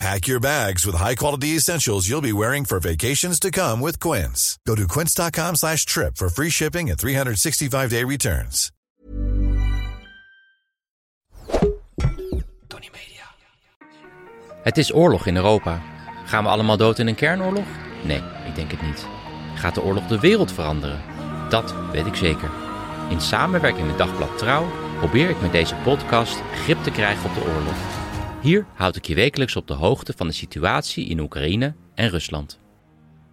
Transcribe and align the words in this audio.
Pack 0.00 0.26
your 0.26 0.40
bags 0.40 0.84
with 0.84 0.96
high-quality 0.96 1.56
essentials 1.56 2.08
you'll 2.08 2.20
be 2.20 2.32
wearing 2.32 2.64
for 2.64 2.80
vacations 2.80 3.38
to 3.38 3.50
come 3.50 3.80
with 3.80 3.98
Quince. 4.00 4.58
Go 4.66 4.74
to 4.74 4.86
quince.com 4.86 5.54
slash 5.54 5.84
trip 5.86 6.16
for 6.16 6.28
free 6.28 6.50
shipping 6.50 6.90
and 6.90 6.98
365-day 6.98 8.04
returns. 8.04 8.70
Tony 12.68 12.90
Media. 12.92 13.24
Het 14.62 14.78
is 14.78 14.94
oorlog 14.94 15.26
in 15.26 15.36
Europa. 15.36 15.82
Gaan 16.24 16.44
we 16.44 16.50
allemaal 16.50 16.76
dood 16.76 16.98
in 16.98 17.06
een 17.06 17.14
kernoorlog? 17.14 17.66
Nee, 18.04 18.22
ik 18.46 18.54
denk 18.54 18.70
het 18.70 18.82
niet. 18.82 19.06
Gaat 19.54 19.74
de 19.74 19.82
oorlog 19.82 20.06
de 20.06 20.20
wereld 20.20 20.52
veranderen? 20.52 21.00
Dat 21.48 21.74
weet 21.92 22.06
ik 22.06 22.14
zeker. 22.14 22.50
In 23.10 23.20
samenwerking 23.20 23.86
met 23.86 23.98
Dagblad 23.98 24.38
Trouw 24.38 24.66
probeer 24.98 25.30
ik 25.30 25.40
met 25.40 25.52
deze 25.52 25.74
podcast 25.74 26.36
grip 26.54 26.82
te 26.82 26.90
krijgen 26.90 27.24
op 27.24 27.34
de 27.34 27.44
oorlog. 27.44 28.03
Hier 28.44 28.66
houd 28.74 28.96
ik 28.96 29.06
je 29.06 29.14
wekelijks 29.14 29.56
op 29.56 29.66
de 29.66 29.74
hoogte 29.74 30.12
van 30.16 30.26
de 30.26 30.32
situatie 30.32 31.06
in 31.06 31.20
Oekraïne 31.20 31.74
en 31.94 32.08
Rusland. 32.08 32.58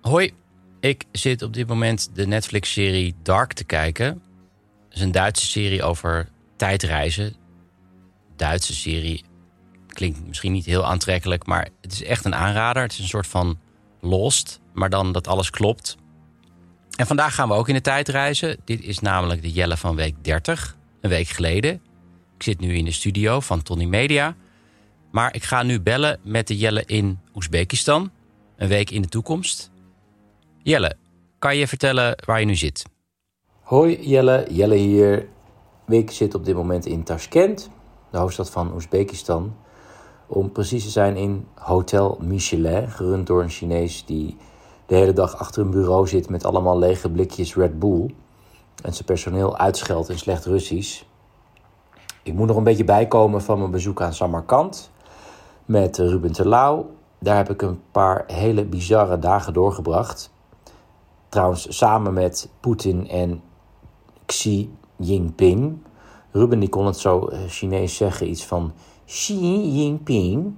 Hoi, 0.01 0.33
ik 0.79 1.03
zit 1.11 1.41
op 1.41 1.53
dit 1.53 1.67
moment 1.67 2.09
de 2.13 2.27
Netflix-serie 2.27 3.15
Dark 3.23 3.53
te 3.53 3.63
kijken. 3.63 4.05
Het 4.05 4.97
is 4.97 5.01
een 5.01 5.11
Duitse 5.11 5.45
serie 5.45 5.83
over 5.83 6.29
tijdreizen. 6.55 7.33
Duitse 8.35 8.73
serie 8.73 9.23
klinkt 9.87 10.27
misschien 10.27 10.51
niet 10.51 10.65
heel 10.65 10.85
aantrekkelijk, 10.85 11.45
maar 11.45 11.69
het 11.81 11.91
is 11.91 12.03
echt 12.03 12.25
een 12.25 12.35
aanrader. 12.35 12.83
Het 12.83 12.91
is 12.91 12.99
een 12.99 13.07
soort 13.07 13.27
van 13.27 13.59
Lost, 14.01 14.59
maar 14.73 14.89
dan 14.89 15.11
dat 15.11 15.27
alles 15.27 15.49
klopt. 15.49 15.97
En 16.95 17.07
vandaag 17.07 17.35
gaan 17.35 17.47
we 17.47 17.53
ook 17.53 17.67
in 17.67 17.75
de 17.75 17.81
tijd 17.81 18.07
reizen. 18.07 18.57
Dit 18.65 18.81
is 18.81 18.99
namelijk 18.99 19.41
de 19.41 19.51
Jelle 19.51 19.77
van 19.77 19.95
week 19.95 20.15
30, 20.21 20.77
een 21.01 21.09
week 21.09 21.27
geleden. 21.27 21.73
Ik 22.35 22.43
zit 22.43 22.59
nu 22.59 22.75
in 22.75 22.85
de 22.85 22.91
studio 22.91 23.39
van 23.39 23.61
Tony 23.61 23.85
Media. 23.85 24.35
Maar 25.11 25.35
ik 25.35 25.43
ga 25.43 25.63
nu 25.63 25.81
bellen 25.81 26.19
met 26.23 26.47
de 26.47 26.57
Jelle 26.57 26.83
in 26.85 27.19
Oezbekistan, 27.35 28.11
een 28.55 28.67
week 28.67 28.89
in 28.89 29.01
de 29.01 29.07
toekomst. 29.07 29.71
Jelle, 30.63 30.95
kan 31.39 31.57
je 31.57 31.67
vertellen 31.67 32.15
waar 32.25 32.39
je 32.39 32.45
nu 32.45 32.55
zit? 32.55 32.85
Hoi 33.61 34.09
Jelle, 34.09 34.45
Jelle 34.49 34.75
hier. 34.75 35.27
Ik 35.87 36.11
zit 36.11 36.35
op 36.35 36.45
dit 36.45 36.55
moment 36.55 36.85
in 36.85 37.03
Tashkent, 37.03 37.69
de 38.11 38.17
hoofdstad 38.17 38.49
van 38.49 38.73
Oezbekistan. 38.73 39.55
Om 40.27 40.51
precies 40.51 40.83
te 40.83 40.89
zijn 40.89 41.15
in 41.17 41.47
Hotel 41.55 42.17
Michelin, 42.21 42.91
gerund 42.91 43.27
door 43.27 43.41
een 43.41 43.49
Chinees 43.49 44.05
die 44.05 44.37
de 44.85 44.95
hele 44.95 45.13
dag 45.13 45.37
achter 45.37 45.61
een 45.61 45.71
bureau 45.71 46.07
zit 46.07 46.29
met 46.29 46.45
allemaal 46.45 46.79
lege 46.79 47.09
blikjes 47.09 47.55
Red 47.55 47.79
Bull. 47.79 48.13
En 48.83 48.93
zijn 48.93 49.05
personeel 49.05 49.57
uitscheldt 49.57 50.09
in 50.09 50.17
slecht 50.17 50.45
Russisch. 50.45 51.03
Ik 52.23 52.33
moet 52.33 52.47
nog 52.47 52.57
een 52.57 52.63
beetje 52.63 52.83
bijkomen 52.83 53.41
van 53.41 53.59
mijn 53.59 53.71
bezoek 53.71 54.01
aan 54.01 54.13
Samarkand 54.13 54.91
met 55.71 55.97
Ruben 55.97 56.31
Terlouw. 56.31 56.89
Daar 57.19 57.35
heb 57.35 57.49
ik 57.49 57.61
een 57.61 57.81
paar 57.91 58.23
hele 58.27 58.65
bizarre 58.65 59.19
dagen 59.19 59.53
doorgebracht. 59.53 60.31
Trouwens, 61.29 61.77
samen 61.77 62.13
met 62.13 62.49
Poetin 62.59 63.09
en 63.09 63.41
Xi 64.25 64.75
Jinping. 64.95 65.77
Ruben 66.31 66.59
die 66.59 66.69
kon 66.69 66.85
het 66.85 66.97
zo 66.97 67.27
eh, 67.27 67.39
Chinees 67.47 67.95
zeggen, 67.95 68.29
iets 68.29 68.45
van 68.45 68.73
Xi 69.05 69.71
Jinping. 69.71 70.53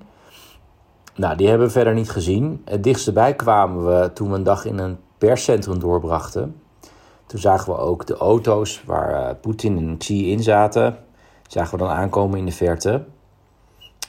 Nou, 1.16 1.36
die 1.36 1.48
hebben 1.48 1.68
we 1.68 1.74
verder 1.74 1.94
niet 1.94 2.10
gezien. 2.10 2.62
Het 2.66 2.84
dichtste 2.84 3.12
bij 3.12 3.36
kwamen 3.36 3.86
we 3.86 4.14
toen 4.14 4.30
we 4.30 4.36
een 4.36 4.44
dag 4.44 4.66
in 4.66 4.78
een 4.78 4.98
perscentrum 5.18 5.80
doorbrachten. 5.80 6.62
Toen 7.26 7.40
zagen 7.40 7.74
we 7.74 7.80
ook 7.80 8.06
de 8.06 8.18
auto's 8.18 8.84
waar 8.86 9.12
uh, 9.12 9.30
Poetin 9.42 9.78
en 9.78 9.98
Xi 9.98 10.32
in 10.32 10.44
zaten. 10.44 10.98
Zagen 11.48 11.78
we 11.78 11.84
dan 11.84 11.94
aankomen 11.94 12.40
in 12.40 12.46
de 12.46 12.52
verte. 12.52 13.06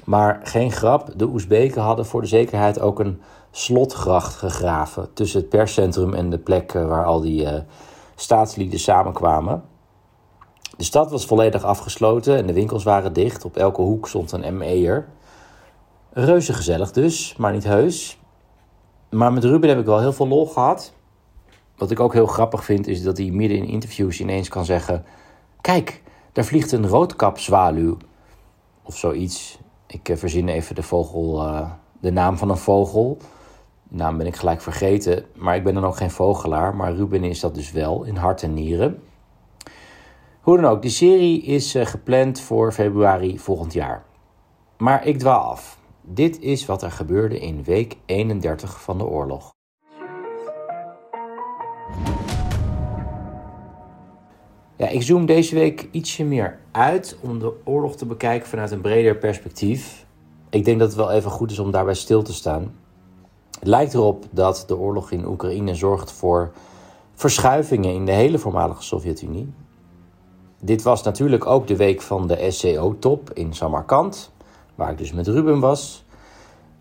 Maar 0.04 0.40
geen 0.42 0.72
grap, 0.72 1.10
de 1.16 1.26
Oezbeken 1.26 1.82
hadden 1.82 2.06
voor 2.06 2.20
de 2.20 2.26
zekerheid 2.26 2.80
ook 2.80 2.98
een 2.98 3.20
slotgracht 3.50 4.34
gegraven 4.34 5.12
tussen 5.12 5.40
het 5.40 5.48
perscentrum 5.48 6.14
en 6.14 6.30
de 6.30 6.38
plek 6.38 6.74
eh, 6.74 6.86
waar 6.86 7.04
al 7.04 7.20
die 7.20 7.42
uh, 7.42 7.52
staatslieden 8.14 8.78
samenkwamen. 8.78 9.62
De 10.76 10.84
stad 10.84 11.10
was 11.10 11.26
volledig 11.26 11.64
afgesloten 11.64 12.36
en 12.36 12.46
de 12.46 12.52
winkels 12.52 12.84
waren 12.84 13.12
dicht. 13.12 13.44
Op 13.44 13.56
elke 13.56 13.80
hoek 13.80 14.08
stond 14.08 14.32
een 14.32 14.56
ME'er. 14.56 15.06
Reuze 16.12 16.52
gezellig 16.52 16.92
dus, 16.92 17.36
maar 17.36 17.52
niet 17.52 17.64
heus. 17.64 18.18
Maar 19.10 19.32
met 19.32 19.44
Ruben 19.44 19.68
heb 19.68 19.78
ik 19.78 19.84
wel 19.84 20.00
heel 20.00 20.12
veel 20.12 20.28
lol 20.28 20.46
gehad. 20.46 20.92
Wat 21.76 21.90
ik 21.90 22.00
ook 22.00 22.12
heel 22.12 22.26
grappig 22.26 22.64
vind, 22.64 22.86
is 22.86 23.02
dat 23.02 23.18
hij 23.18 23.30
midden 23.30 23.58
in 23.58 23.68
interviews 23.68 24.20
ineens 24.20 24.48
kan 24.48 24.64
zeggen: 24.64 25.04
Kijk, 25.60 26.02
daar 26.32 26.44
vliegt 26.44 26.72
een 26.72 26.86
roodkapzwaluw. 26.86 27.96
Of 28.82 28.96
zoiets. 28.96 29.58
Ik 29.86 30.08
eh, 30.08 30.16
verzin 30.16 30.48
even 30.48 30.74
de 30.74 30.82
vogel, 30.82 31.46
uh, 31.46 31.70
de 32.00 32.12
naam 32.12 32.36
van 32.36 32.50
een 32.50 32.56
vogel. 32.56 33.16
De 33.82 33.96
naam 33.96 34.18
ben 34.18 34.26
ik 34.26 34.36
gelijk 34.36 34.60
vergeten, 34.60 35.24
maar 35.34 35.56
ik 35.56 35.64
ben 35.64 35.74
dan 35.74 35.84
ook 35.84 35.96
geen 35.96 36.10
vogelaar. 36.10 36.76
Maar 36.76 36.94
Ruben 36.94 37.24
is 37.24 37.40
dat 37.40 37.54
dus 37.54 37.72
wel, 37.72 38.04
in 38.04 38.16
hart 38.16 38.42
en 38.42 38.54
nieren. 38.54 39.02
Hoe 40.40 40.60
dan 40.60 40.70
ook, 40.70 40.82
die 40.82 40.90
serie 40.90 41.42
is 41.42 41.74
uh, 41.74 41.86
gepland 41.86 42.40
voor 42.40 42.72
februari 42.72 43.38
volgend 43.38 43.72
jaar. 43.72 44.04
Maar 44.78 45.06
ik 45.06 45.18
dwaal 45.18 45.40
af. 45.40 45.78
Dit 46.00 46.40
is 46.40 46.66
wat 46.66 46.82
er 46.82 46.90
gebeurde 46.90 47.40
in 47.40 47.62
week 47.62 47.96
31 48.06 48.82
van 48.82 48.98
de 48.98 49.04
oorlog. 49.04 49.53
Ja, 54.76 54.88
ik 54.88 55.02
zoom 55.02 55.26
deze 55.26 55.54
week 55.54 55.88
ietsje 55.90 56.24
meer 56.24 56.58
uit 56.70 57.16
om 57.20 57.38
de 57.38 57.52
oorlog 57.64 57.96
te 57.96 58.06
bekijken 58.06 58.48
vanuit 58.48 58.70
een 58.70 58.80
breder 58.80 59.16
perspectief. 59.16 60.06
Ik 60.50 60.64
denk 60.64 60.78
dat 60.78 60.88
het 60.88 60.96
wel 60.96 61.10
even 61.10 61.30
goed 61.30 61.50
is 61.50 61.58
om 61.58 61.70
daarbij 61.70 61.94
stil 61.94 62.22
te 62.22 62.32
staan. 62.32 62.74
Het 63.58 63.68
lijkt 63.68 63.94
erop 63.94 64.24
dat 64.30 64.64
de 64.66 64.76
oorlog 64.76 65.10
in 65.10 65.26
Oekraïne 65.26 65.74
zorgt 65.74 66.12
voor 66.12 66.52
verschuivingen 67.14 67.94
in 67.94 68.04
de 68.04 68.12
hele 68.12 68.38
voormalige 68.38 68.82
Sovjet-Unie. 68.82 69.52
Dit 70.60 70.82
was 70.82 71.02
natuurlijk 71.02 71.46
ook 71.46 71.66
de 71.66 71.76
week 71.76 72.00
van 72.00 72.26
de 72.26 72.50
SCO-top 72.50 73.32
in 73.32 73.52
Samarkand, 73.52 74.32
waar 74.74 74.90
ik 74.90 74.98
dus 74.98 75.12
met 75.12 75.26
Ruben 75.26 75.60
was. 75.60 76.04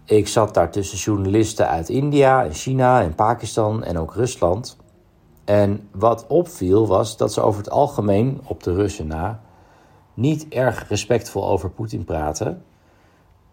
Ik 0.05 0.27
zat 0.27 0.53
daar 0.53 0.71
tussen 0.71 0.97
journalisten 0.97 1.67
uit 1.67 1.89
India, 1.89 2.47
China 2.51 3.01
en 3.01 3.15
Pakistan 3.15 3.83
en 3.83 3.97
ook 3.97 4.13
Rusland. 4.13 4.77
En 5.45 5.89
wat 5.91 6.27
opviel 6.27 6.87
was 6.87 7.17
dat 7.17 7.33
ze 7.33 7.41
over 7.41 7.59
het 7.59 7.69
algemeen, 7.69 8.41
op 8.47 8.63
de 8.63 8.73
Russen 8.73 9.07
na, 9.07 9.41
niet 10.13 10.47
erg 10.49 10.89
respectvol 10.89 11.47
over 11.47 11.69
Poetin 11.69 12.05
praten. 12.05 12.63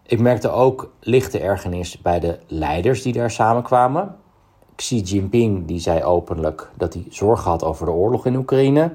Ik 0.03 0.19
merkte 0.19 0.49
ook 0.49 0.91
lichte 0.99 1.39
ergernis 1.39 2.01
bij 2.01 2.19
de 2.19 2.39
leiders 2.47 3.01
die 3.01 3.13
daar 3.13 3.31
samenkwamen. 3.31 4.15
Xi 4.75 4.99
Jinping 5.01 5.67
die 5.67 5.79
zei 5.79 6.03
openlijk 6.03 6.71
dat 6.77 6.93
hij 6.93 7.05
zorgen 7.09 7.49
had 7.49 7.63
over 7.63 7.85
de 7.85 7.91
oorlog 7.91 8.25
in 8.25 8.35
Oekraïne. 8.35 8.93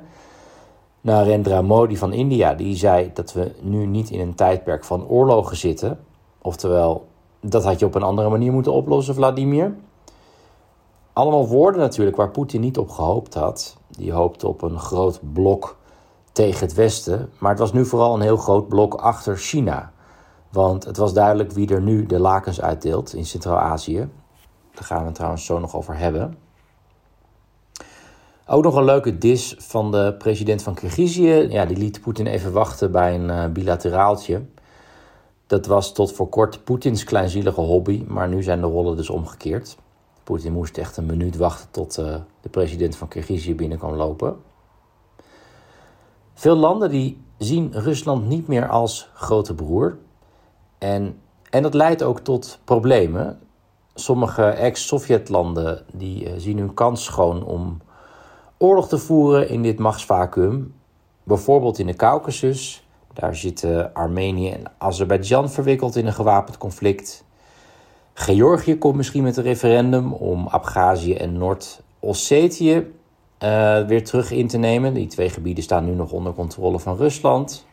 Narendra 1.00 1.62
Modi 1.62 1.96
van 1.96 2.12
India 2.12 2.54
die 2.54 2.76
zei 2.76 3.10
dat 3.14 3.32
we 3.32 3.54
nu 3.60 3.86
niet 3.86 4.10
in 4.10 4.20
een 4.20 4.34
tijdperk 4.34 4.84
van 4.84 5.06
oorlogen 5.06 5.56
zitten. 5.56 5.98
Oftewel, 6.42 7.06
dat 7.40 7.64
had 7.64 7.78
je 7.78 7.86
op 7.86 7.94
een 7.94 8.02
andere 8.02 8.28
manier 8.28 8.52
moeten 8.52 8.72
oplossen, 8.72 9.14
Vladimir. 9.14 9.74
Allemaal 11.16 11.48
woorden 11.48 11.80
natuurlijk 11.80 12.16
waar 12.16 12.30
Poetin 12.30 12.60
niet 12.60 12.78
op 12.78 12.90
gehoopt 12.90 13.34
had. 13.34 13.76
Die 13.88 14.12
hoopte 14.12 14.48
op 14.48 14.62
een 14.62 14.78
groot 14.78 15.20
blok 15.32 15.76
tegen 16.32 16.60
het 16.60 16.74
Westen. 16.74 17.30
Maar 17.38 17.50
het 17.50 17.58
was 17.58 17.72
nu 17.72 17.84
vooral 17.84 18.14
een 18.14 18.20
heel 18.20 18.36
groot 18.36 18.68
blok 18.68 18.94
achter 18.94 19.36
China. 19.36 19.92
Want 20.50 20.84
het 20.84 20.96
was 20.96 21.12
duidelijk 21.12 21.52
wie 21.52 21.68
er 21.68 21.82
nu 21.82 22.06
de 22.06 22.18
lakens 22.18 22.60
uitdeelt 22.60 23.14
in 23.14 23.26
Centraal-Azië. 23.26 24.08
Daar 24.74 24.84
gaan 24.84 24.98
we 24.98 25.04
het 25.04 25.14
trouwens 25.14 25.44
zo 25.44 25.58
nog 25.58 25.76
over 25.76 25.96
hebben. 25.96 26.38
Ook 28.46 28.62
nog 28.62 28.74
een 28.74 28.84
leuke 28.84 29.18
dis 29.18 29.54
van 29.58 29.90
de 29.90 30.14
president 30.18 30.62
van 30.62 30.74
Kirgizië. 30.74 31.46
Ja, 31.48 31.66
die 31.66 31.76
liet 31.76 32.00
Poetin 32.00 32.26
even 32.26 32.52
wachten 32.52 32.92
bij 32.92 33.14
een 33.14 33.28
uh, 33.28 33.46
bilateraaltje. 33.46 34.42
Dat 35.46 35.66
was 35.66 35.92
tot 35.92 36.12
voor 36.12 36.28
kort 36.28 36.64
Poetins 36.64 37.04
kleinzielige 37.04 37.60
hobby, 37.60 38.04
maar 38.08 38.28
nu 38.28 38.42
zijn 38.42 38.60
de 38.60 38.66
rollen 38.66 38.96
dus 38.96 39.10
omgekeerd. 39.10 39.76
Poetin 40.26 40.52
moest 40.52 40.78
echt 40.78 40.96
een 40.96 41.06
minuut 41.06 41.36
wachten 41.36 41.70
tot 41.70 41.98
uh, 41.98 42.16
de 42.40 42.48
president 42.48 42.96
van 42.96 43.08
Kirgizië 43.08 43.54
binnen 43.54 43.78
kwam 43.78 43.94
lopen. 43.94 44.36
Veel 46.34 46.56
landen 46.56 46.90
die 46.90 47.20
zien 47.38 47.72
Rusland 47.72 48.26
niet 48.26 48.46
meer 48.46 48.68
als 48.68 49.10
grote 49.14 49.54
broer. 49.54 49.98
En, 50.78 51.20
en 51.50 51.62
dat 51.62 51.74
leidt 51.74 52.02
ook 52.02 52.20
tot 52.20 52.58
problemen. 52.64 53.38
Sommige 53.94 54.44
ex-Sovjetlanden 54.44 55.84
die 55.92 56.24
uh, 56.24 56.32
zien 56.36 56.58
hun 56.58 56.74
kans 56.74 57.04
schoon 57.04 57.44
om 57.44 57.80
oorlog 58.58 58.88
te 58.88 58.98
voeren 58.98 59.48
in 59.48 59.62
dit 59.62 59.78
machtsvacuum. 59.78 60.74
Bijvoorbeeld 61.22 61.78
in 61.78 61.86
de 61.86 61.94
Caucasus. 61.94 62.86
Daar 63.12 63.36
zitten 63.36 63.94
Armenië 63.94 64.50
en 64.50 64.72
Azerbeidzjan 64.78 65.50
verwikkeld 65.50 65.96
in 65.96 66.06
een 66.06 66.12
gewapend 66.12 66.58
conflict. 66.58 67.24
Georgië 68.18 68.78
komt 68.78 68.96
misschien 68.96 69.22
met 69.22 69.36
een 69.36 69.42
referendum 69.42 70.12
om 70.12 70.48
Abhazie 70.48 71.18
en 71.18 71.38
Noord-Ossetië 71.38 72.74
uh, 72.76 73.86
weer 73.86 74.04
terug 74.04 74.30
in 74.30 74.48
te 74.48 74.58
nemen. 74.58 74.94
Die 74.94 75.06
twee 75.06 75.28
gebieden 75.28 75.64
staan 75.64 75.84
nu 75.84 75.94
nog 75.94 76.12
onder 76.12 76.32
controle 76.32 76.78
van 76.78 76.96
Rusland. 76.96 77.66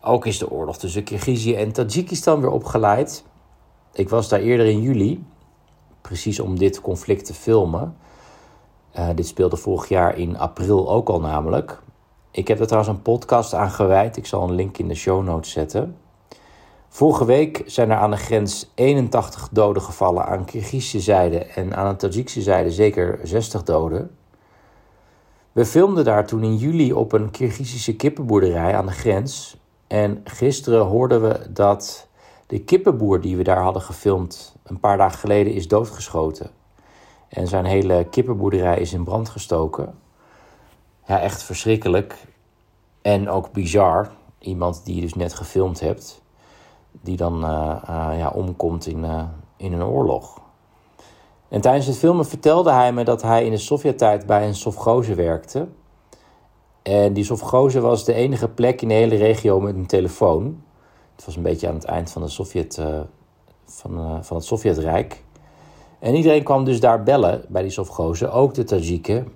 Ook 0.00 0.26
is 0.26 0.38
de 0.38 0.50
oorlog 0.50 0.78
tussen 0.78 1.04
Kirgizië 1.04 1.54
en 1.54 1.72
Tajikistan 1.72 2.40
weer 2.40 2.50
opgeleid. 2.50 3.24
Ik 3.92 4.08
was 4.08 4.28
daar 4.28 4.40
eerder 4.40 4.66
in 4.66 4.80
juli, 4.80 5.24
precies 6.00 6.40
om 6.40 6.58
dit 6.58 6.80
conflict 6.80 7.24
te 7.24 7.34
filmen. 7.34 7.96
Uh, 8.96 9.08
dit 9.14 9.26
speelde 9.26 9.56
vorig 9.56 9.88
jaar 9.88 10.18
in 10.18 10.38
april 10.38 10.90
ook 10.90 11.08
al 11.08 11.20
namelijk. 11.20 11.82
Ik 12.30 12.48
heb 12.48 12.60
er 12.60 12.66
trouwens 12.66 12.96
een 12.96 13.02
podcast 13.02 13.54
aan 13.54 13.70
gewijd. 13.70 14.16
Ik 14.16 14.26
zal 14.26 14.42
een 14.42 14.54
link 14.54 14.78
in 14.78 14.88
de 14.88 14.94
show 14.94 15.24
notes 15.24 15.50
zetten. 15.50 15.96
Vorige 16.88 17.24
week 17.24 17.62
zijn 17.66 17.90
er 17.90 17.96
aan 17.96 18.10
de 18.10 18.16
grens 18.16 18.70
81 18.74 19.48
doden 19.52 19.82
gevallen 19.82 20.26
aan 20.26 20.44
Kirgizische 20.44 21.00
zijde 21.00 21.38
en 21.38 21.76
aan 21.76 21.88
de 21.88 21.96
Tajikse 21.96 22.42
zijde 22.42 22.70
zeker 22.70 23.20
60 23.22 23.62
doden. 23.62 24.10
We 25.52 25.66
filmden 25.66 26.04
daar 26.04 26.26
toen 26.26 26.42
in 26.42 26.56
juli 26.56 26.92
op 26.92 27.12
een 27.12 27.30
Kirgizische 27.30 27.96
kippenboerderij 27.96 28.76
aan 28.76 28.86
de 28.86 28.92
grens. 28.92 29.56
En 29.86 30.20
gisteren 30.24 30.84
hoorden 30.84 31.22
we 31.22 31.52
dat 31.52 32.08
de 32.46 32.60
kippenboer 32.60 33.20
die 33.20 33.36
we 33.36 33.42
daar 33.42 33.62
hadden 33.62 33.82
gefilmd 33.82 34.56
een 34.64 34.80
paar 34.80 34.96
dagen 34.96 35.18
geleden 35.18 35.52
is 35.52 35.68
doodgeschoten. 35.68 36.50
En 37.28 37.46
zijn 37.46 37.64
hele 37.64 38.06
kippenboerderij 38.10 38.78
is 38.78 38.92
in 38.92 39.04
brand 39.04 39.28
gestoken. 39.28 39.94
Ja, 41.06 41.20
echt 41.20 41.42
verschrikkelijk. 41.42 42.14
En 43.02 43.28
ook 43.28 43.52
bizar. 43.52 44.10
Iemand 44.38 44.84
die 44.84 44.94
je 44.94 45.00
dus 45.00 45.14
net 45.14 45.34
gefilmd 45.34 45.80
hebt, 45.80 46.22
die 46.90 47.16
dan 47.16 47.44
uh, 47.44 47.76
uh, 47.88 48.10
ja, 48.18 48.30
omkomt 48.34 48.86
in, 48.86 48.98
uh, 49.04 49.22
in 49.56 49.72
een 49.72 49.84
oorlog. 49.84 50.40
En 51.48 51.60
tijdens 51.60 51.86
het 51.86 51.96
filmen 51.96 52.26
vertelde 52.26 52.70
hij 52.70 52.92
me 52.92 53.04
dat 53.04 53.22
hij 53.22 53.44
in 53.44 53.50
de 53.50 53.58
Sovjet-tijd 53.58 54.26
bij 54.26 54.46
een 54.46 54.54
sovgoze 54.54 55.14
werkte. 55.14 55.68
En 56.82 57.12
die 57.12 57.24
sovgoze 57.24 57.80
was 57.80 58.04
de 58.04 58.12
enige 58.12 58.48
plek 58.48 58.82
in 58.82 58.88
de 58.88 58.94
hele 58.94 59.16
regio 59.16 59.60
met 59.60 59.74
een 59.74 59.86
telefoon. 59.86 60.62
Het 61.16 61.24
was 61.24 61.36
een 61.36 61.42
beetje 61.42 61.68
aan 61.68 61.74
het 61.74 61.84
eind 61.84 62.10
van, 62.10 62.22
de 62.22 62.28
Sovjet, 62.28 62.76
uh, 62.78 63.00
van, 63.64 64.24
van 64.24 64.36
het 64.36 64.46
Sovjetrijk. 64.46 65.22
En 65.98 66.14
iedereen 66.14 66.42
kwam 66.42 66.64
dus 66.64 66.80
daar 66.80 67.02
bellen 67.02 67.44
bij 67.48 67.62
die 67.62 67.70
sovgozen, 67.70 68.32
ook 68.32 68.54
de 68.54 68.64
Tajiken. 68.64 69.32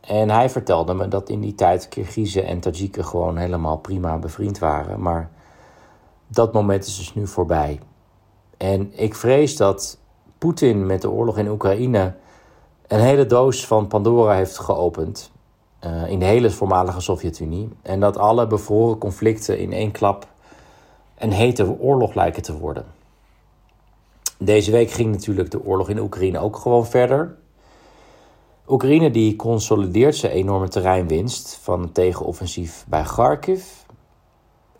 En 0.00 0.30
hij 0.30 0.50
vertelde 0.50 0.94
me 0.94 1.08
dat 1.08 1.28
in 1.28 1.40
die 1.40 1.54
tijd 1.54 1.88
Kirgizen 1.88 2.44
en 2.44 2.60
Tajiken 2.60 3.04
gewoon 3.04 3.36
helemaal 3.36 3.78
prima 3.78 4.18
bevriend 4.18 4.58
waren. 4.58 5.00
Maar 5.00 5.30
dat 6.34 6.52
moment 6.52 6.86
is 6.86 6.96
dus 6.96 7.14
nu 7.14 7.26
voorbij. 7.26 7.80
En 8.56 8.90
ik 8.98 9.14
vrees 9.14 9.56
dat 9.56 9.98
Poetin 10.38 10.86
met 10.86 11.02
de 11.02 11.10
oorlog 11.10 11.38
in 11.38 11.48
Oekraïne 11.48 12.14
een 12.86 13.00
hele 13.00 13.26
doos 13.26 13.66
van 13.66 13.86
Pandora 13.86 14.34
heeft 14.34 14.58
geopend. 14.58 15.30
Uh, 15.86 16.10
in 16.10 16.18
de 16.18 16.24
hele 16.24 16.50
voormalige 16.50 17.00
Sovjet-Unie. 17.00 17.68
En 17.82 18.00
dat 18.00 18.16
alle 18.16 18.46
bevroren 18.46 18.98
conflicten 18.98 19.58
in 19.58 19.72
één 19.72 19.90
klap 19.90 20.26
een 21.18 21.32
hete 21.32 21.78
oorlog 21.78 22.14
lijken 22.14 22.42
te 22.42 22.58
worden. 22.58 22.84
Deze 24.38 24.70
week 24.70 24.90
ging 24.90 25.10
natuurlijk 25.10 25.50
de 25.50 25.64
oorlog 25.64 25.88
in 25.88 25.98
Oekraïne 25.98 26.38
ook 26.38 26.56
gewoon 26.56 26.86
verder. 26.86 27.36
Oekraïne 28.68 29.10
die 29.10 29.36
consolideert 29.36 30.16
zijn 30.16 30.32
enorme 30.32 30.68
terreinwinst 30.68 31.58
van 31.62 31.82
het 31.82 31.94
tegenoffensief 31.94 32.84
bij 32.88 33.02
Kharkiv. 33.02 33.81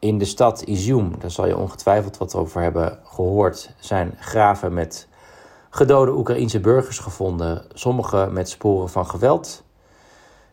In 0.02 0.18
de 0.18 0.24
stad 0.24 0.62
Izium, 0.62 1.18
daar 1.18 1.30
zal 1.30 1.46
je 1.46 1.56
ongetwijfeld 1.56 2.16
wat 2.16 2.34
over 2.34 2.62
hebben 2.62 2.98
gehoord, 3.04 3.74
zijn 3.78 4.14
graven 4.18 4.74
met 4.74 5.08
gedode 5.70 6.12
Oekraïense 6.12 6.60
burgers 6.60 6.98
gevonden, 6.98 7.64
sommige 7.72 8.28
met 8.32 8.48
sporen 8.48 8.88
van 8.88 9.06
geweld. 9.06 9.64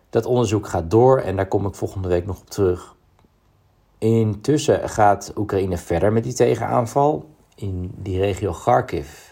Dat 0.10 0.26
onderzoek 0.26 0.68
gaat 0.68 0.92
door 0.92 1.20
en 1.20 1.36
daar 1.36 1.48
kom 1.48 1.66
ik 1.66 1.76
volgende 1.76 2.08
week 2.08 2.26
nog 2.26 2.40
op 2.40 2.50
terug. 2.50 2.96
Intussen 3.98 4.90
gaat 4.90 5.32
Oekraïne 5.36 5.78
verder 5.78 6.14
met 6.14 6.24
die 6.24 6.34
tegenaanval 6.34 7.30
in 7.56 7.92
die 7.96 8.20
regio 8.20 8.52
Kharkiv, 8.52 9.32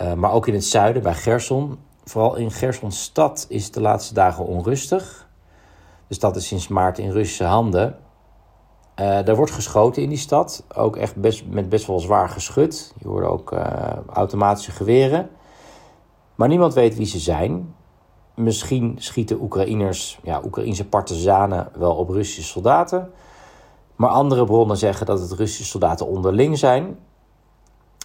uh, 0.00 0.12
maar 0.12 0.32
ook 0.32 0.46
in 0.46 0.54
het 0.54 0.64
zuiden 0.64 1.02
bij 1.02 1.14
Gerson. 1.14 1.78
Vooral 2.04 2.36
in 2.36 2.50
Gerson 2.50 2.92
stad 2.92 3.46
is 3.48 3.64
het 3.64 3.74
de 3.74 3.80
laatste 3.80 4.14
dagen 4.14 4.44
onrustig. 4.44 5.28
De 6.06 6.14
stad 6.14 6.36
is 6.36 6.46
sinds 6.46 6.68
maart 6.68 6.98
in 6.98 7.10
Russische 7.10 7.44
handen. 7.44 8.04
Uh, 9.00 9.28
er 9.28 9.36
wordt 9.36 9.50
geschoten 9.50 10.02
in 10.02 10.08
die 10.08 10.18
stad, 10.18 10.64
ook 10.74 10.96
echt 10.96 11.16
best, 11.16 11.46
met 11.46 11.68
best 11.68 11.86
wel 11.86 12.00
zwaar 12.00 12.28
geschut. 12.28 12.94
Je 12.98 13.08
hoort 13.08 13.24
ook 13.24 13.52
uh, 13.52 13.66
automatische 14.12 14.70
geweren. 14.70 15.28
Maar 16.34 16.48
niemand 16.48 16.74
weet 16.74 16.96
wie 16.96 17.06
ze 17.06 17.18
zijn. 17.18 17.74
Misschien 18.34 18.96
schieten 18.98 19.40
Oekraïners, 19.40 20.18
ja, 20.22 20.40
Oekraïnse 20.44 20.88
partizanen 20.88 21.68
wel 21.78 21.94
op 21.94 22.08
Russische 22.08 22.42
soldaten. 22.42 23.10
Maar 23.96 24.10
andere 24.10 24.44
bronnen 24.44 24.76
zeggen 24.76 25.06
dat 25.06 25.20
het 25.20 25.32
Russische 25.32 25.64
soldaten 25.64 26.06
onderling 26.06 26.58
zijn. 26.58 26.98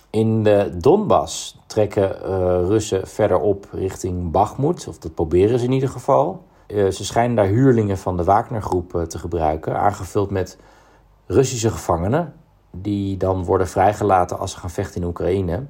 In 0.09 0.43
de 0.43 0.77
Donbass 0.77 1.59
trekken 1.65 2.15
uh, 2.21 2.27
Russen 2.67 3.07
verder 3.07 3.39
op 3.39 3.67
richting 3.71 4.31
Bakhmut, 4.31 4.88
of 4.88 4.97
dat 4.97 5.13
proberen 5.13 5.59
ze 5.59 5.65
in 5.65 5.71
ieder 5.71 5.89
geval. 5.89 6.43
Ze 6.67 7.05
schijnen 7.05 7.35
daar 7.35 7.45
huurlingen 7.45 7.97
van 7.97 8.17
de 8.17 8.23
Wagner-groep 8.23 8.93
uh, 8.93 9.01
te 9.01 9.19
gebruiken, 9.19 9.79
aangevuld 9.79 10.29
met 10.29 10.57
Russische 11.31 11.69
gevangenen, 11.69 12.33
die 12.71 13.17
dan 13.17 13.43
worden 13.43 13.67
vrijgelaten 13.67 14.39
als 14.39 14.51
ze 14.51 14.57
gaan 14.57 14.69
vechten 14.69 15.01
in 15.01 15.07
Oekraïne, 15.07 15.65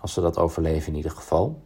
als 0.00 0.12
ze 0.12 0.20
dat 0.20 0.38
overleven 0.38 0.88
in 0.88 0.96
ieder 0.96 1.10
geval. 1.10 1.62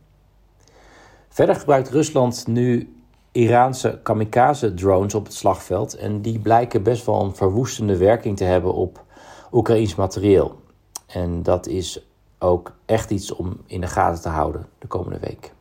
Verder 1.28 1.54
gebruikt 1.54 1.88
Rusland 1.88 2.46
nu 2.46 2.96
Iraanse 3.32 4.00
kamikaze-drones 4.02 5.14
op 5.14 5.24
het 5.24 5.34
slagveld 5.34 5.96
en 5.96 6.20
die 6.20 6.38
blijken 6.38 6.82
best 6.82 7.06
wel 7.06 7.24
een 7.24 7.34
verwoestende 7.34 7.96
werking 7.96 8.36
te 8.36 8.44
hebben 8.44 8.74
op 8.74 9.04
Oekraïns 9.52 9.94
materieel. 9.94 10.60
En 11.06 11.42
dat 11.42 11.66
is 11.66 12.06
ook 12.38 12.72
echt 12.84 13.10
iets 13.10 13.32
om 13.32 13.60
in 13.66 13.80
de 13.80 13.86
gaten 13.86 14.22
te 14.22 14.28
houden 14.28 14.66
de 14.78 14.86
komende 14.86 15.18
week. 15.18 15.52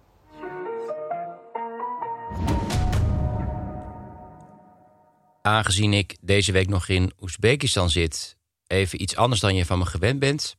Aangezien 5.48 5.94
ik 5.94 6.18
deze 6.22 6.52
week 6.52 6.68
nog 6.68 6.88
in 6.88 7.12
Oezbekistan 7.22 7.90
zit, 7.90 8.38
even 8.66 9.02
iets 9.02 9.16
anders 9.16 9.42
dan 9.42 9.56
je 9.56 9.66
van 9.66 9.80
me 9.80 9.86
gewend 9.86 10.20
bent. 10.20 10.56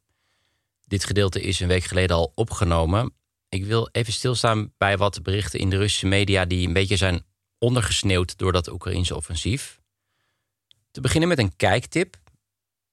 Dit 0.84 1.04
gedeelte 1.04 1.40
is 1.40 1.60
een 1.60 1.68
week 1.68 1.84
geleden 1.84 2.16
al 2.16 2.32
opgenomen. 2.34 3.12
Ik 3.48 3.64
wil 3.64 3.88
even 3.92 4.12
stilstaan 4.12 4.72
bij 4.78 4.96
wat 4.96 5.22
berichten 5.22 5.60
in 5.60 5.70
de 5.70 5.76
Russische 5.76 6.06
media 6.06 6.44
die 6.44 6.66
een 6.66 6.72
beetje 6.72 6.96
zijn 6.96 7.24
ondergesneeuwd 7.58 8.38
door 8.38 8.52
dat 8.52 8.68
Oekraïnse 8.68 9.16
offensief. 9.16 9.80
Te 10.90 11.00
beginnen 11.00 11.28
met 11.28 11.38
een 11.38 11.56
kijktip. 11.56 12.16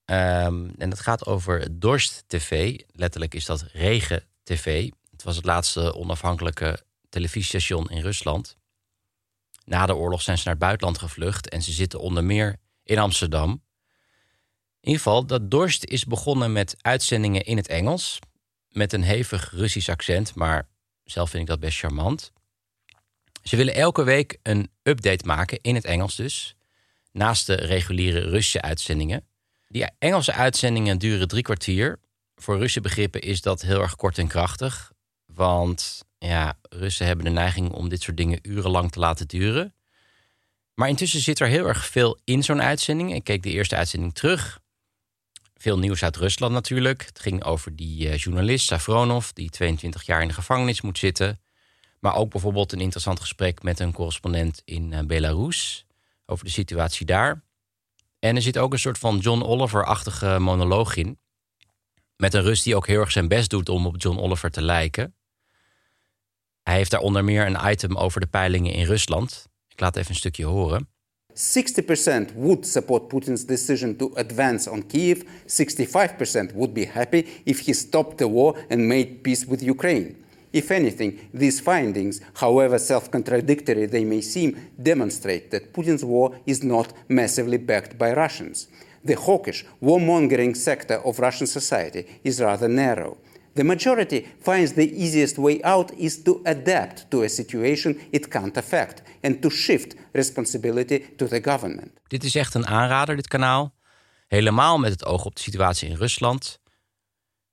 Um, 0.06 0.72
en 0.78 0.90
dat 0.90 1.00
gaat 1.00 1.25
over 1.25 1.80
Dorst 1.80 2.24
TV. 2.28 2.80
Letterlijk 2.92 3.34
is 3.34 3.46
dat 3.46 3.66
Regen 3.74 4.24
TV. 4.44 4.90
Het 5.12 5.24
was 5.24 5.36
het 5.36 5.46
laatste 5.46 5.96
onafhankelijke 5.96 6.80
televisiestation 7.10 7.90
in 7.90 8.02
Rusland. 8.02 8.58
Na 9.66 9.86
de 9.86 9.96
oorlog 9.96 10.22
zijn 10.22 10.38
ze 10.38 10.44
naar 10.44 10.54
het 10.54 10.64
buitenland 10.64 10.98
gevlucht 10.98 11.50
en 11.50 11.62
ze 11.62 11.72
zitten 11.72 12.00
onder 12.00 12.24
meer 12.24 12.56
in 12.84 12.98
Amsterdam. 12.98 13.50
In 13.50 14.92
ieder 14.92 15.04
geval, 15.04 15.26
dat 15.26 15.52
Dorst 15.52 15.86
is 15.86 16.06
begonnen 16.06 16.52
met 16.52 16.76
uitzendingen 16.82 17.46
in 17.46 17.58
het 17.58 17.68
Engels. 17.68 18.20
Met 18.70 18.94
een 18.94 19.04
hevig 19.04 19.52
Russisch 19.52 19.90
accent, 19.90 20.36
maar 20.36 20.68
zelf 21.04 21.30
vind 21.30 21.42
ik 21.42 21.50
dat 21.50 21.60
best 21.60 21.80
charmant. 21.80 22.32
Ze 23.44 23.56
willen 23.56 23.76
elke 23.76 24.04
week 24.04 24.38
een 24.44 24.72
update 24.84 25.26
maken, 25.26 25.60
in 25.62 25.76
het 25.76 25.86
Engels 25.86 26.16
dus. 26.16 26.56
Naast 27.12 27.46
de 27.46 27.56
reguliere 27.56 28.20
Russische 28.20 28.62
uitzendingen. 28.62 29.28
Die 29.68 29.88
Engelse 30.00 30.34
uitzendingen 30.34 30.98
duren 30.98 31.28
drie 31.28 31.44
kwartier. 31.44 32.00
Voor 32.36 32.56
Russische 32.56 32.82
begrippen 32.82 33.22
is 33.22 33.42
dat 33.42 33.62
heel 33.62 33.82
erg 33.82 33.96
kort 33.96 34.18
en 34.18 34.28
krachtig. 34.28 34.92
Want 35.26 36.04
ja, 36.25 36.58
Russen 36.70 37.05
hebben 37.05 37.25
de 37.25 37.32
neiging 37.32 37.72
om 37.72 37.89
dit 37.89 38.01
soort 38.01 38.17
dingen 38.17 38.39
urenlang 38.41 38.91
te 38.91 39.00
laten 39.00 39.27
duren. 39.27 39.74
Maar 40.74 40.89
intussen 40.89 41.20
zit 41.20 41.39
er 41.39 41.48
heel 41.48 41.67
erg 41.67 41.86
veel 41.86 42.20
in 42.24 42.44
zo'n 42.44 42.62
uitzending. 42.62 43.13
Ik 43.13 43.24
keek 43.24 43.44
de 43.44 43.50
eerste 43.50 43.75
uitzending 43.75 44.13
terug. 44.13 44.60
Veel 45.58 45.79
nieuws 45.79 46.03
uit 46.03 46.17
Rusland 46.17 46.53
natuurlijk. 46.53 47.05
Het 47.05 47.20
ging 47.20 47.44
over 47.44 47.75
die 47.75 48.08
uh, 48.08 48.17
journalist 48.17 48.65
Safronov, 48.65 49.29
die 49.34 49.50
22 49.50 50.03
jaar 50.03 50.22
in 50.22 50.27
de 50.27 50.34
gevangenis 50.34 50.82
moet 50.82 50.98
zitten. 50.98 51.39
Maar 52.00 52.15
ook 52.15 52.32
bijvoorbeeld 52.32 52.72
een 52.72 52.79
interessant 52.79 53.20
gesprek 53.20 53.63
met 53.63 53.79
een 53.79 53.94
correspondent 53.94 54.62
in 54.65 54.91
uh, 54.91 55.00
Belarus 55.00 55.86
over 56.25 56.46
de 56.46 56.51
situatie 56.51 57.05
daar. 57.05 57.44
En 58.20 58.36
er 58.36 58.41
zit 58.41 58.58
ook 58.58 58.74
een 58.74 58.79
soort 58.79 58.98
van 58.98 59.17
John 59.17 59.41
Oliver-achtige 59.41 60.39
monoloog 60.39 60.96
in. 60.96 61.20
Met 62.17 62.34
een 62.34 62.41
Rus 62.41 62.62
die 62.62 62.75
ook 62.75 62.88
heel 62.88 63.00
erg 63.00 63.12
zijn 63.12 63.27
best 63.27 63.50
doet 63.50 63.70
om 63.70 63.86
op 63.86 64.01
John 64.01 64.20
Oliver 64.20 64.51
te 64.51 64.62
lijken. 64.62 65.15
Hij 66.70 66.76
heeft 66.76 66.92
daar 66.92 67.02
onder 67.02 67.24
meer 67.24 67.46
een 67.46 67.72
item 67.72 67.98
over 67.98 68.20
de 68.20 68.28
peilingen 68.28 68.74
in 68.74 68.86
Rusland. 68.86 69.48
Ik 69.68 69.80
laat 69.80 69.96
even 69.96 70.10
een 70.10 70.16
stukje 70.16 70.46
horen. 70.46 70.88
60% 71.34 72.36
would 72.36 72.68
support 72.68 73.08
Putin's 73.08 73.46
decision 73.46 73.96
to 73.96 74.12
advance 74.14 74.72
on 74.72 74.88
Kiev. 74.88 75.22
65% 75.46 76.54
would 76.54 76.74
be 76.74 76.88
happy 76.94 77.26
if 77.44 77.66
he 77.66 77.74
stopped 77.74 78.18
the 78.18 78.30
war 78.30 78.58
and 78.70 78.80
made 78.80 79.06
peace 79.06 79.46
with 79.48 79.62
Ukraine. 79.62 80.16
If 80.52 80.70
anything, 80.70 81.20
these 81.34 81.62
findings, 81.62 82.22
however 82.34 82.80
self 82.80 83.10
contradictory 83.10 83.88
they 83.88 84.04
may 84.04 84.22
seem, 84.22 84.56
demonstrate 84.82 85.50
that 85.50 85.72
Putin's 85.72 86.04
war 86.04 86.36
is 86.46 86.62
not 86.62 86.94
massively 87.08 87.58
backed 87.58 87.98
by 87.98 88.14
Russians. 88.14 88.68
The 89.04 89.16
hawkish, 89.16 89.66
warmongering 89.82 90.56
sector 90.56 91.00
of 91.04 91.20
Russian 91.20 91.48
society 91.48 92.06
is 92.24 92.40
rather 92.40 92.70
narrow. 92.70 93.18
The 93.56 93.64
majority 93.64 94.26
finds 94.42 94.74
the 94.74 94.92
easiest 94.92 95.38
way 95.38 95.62
out 95.62 95.92
is 95.92 96.24
to 96.24 96.40
adapt 96.44 97.10
to 97.10 97.24
a 97.24 97.28
situation 97.28 97.98
it 98.12 98.28
can't 98.28 98.58
affect 98.58 99.02
and 99.22 99.42
to 99.42 99.50
shift 99.50 99.96
responsibility 100.12 101.16
to 101.18 101.28
the 101.28 101.40
government. 101.44 101.92
Dit 102.08 102.24
is 102.24 102.36
echt 102.36 102.54
een 102.54 102.68
aanrader, 102.68 103.16
dit 103.16 103.28
kanaal. 103.28 103.76
Helemaal 104.28 104.78
met 104.78 104.92
het 104.92 105.06
oog 105.06 105.26
op 105.26 105.36
de 105.36 105.42
situatie 105.42 105.90
in 105.90 105.96
Rusland. 105.96 106.60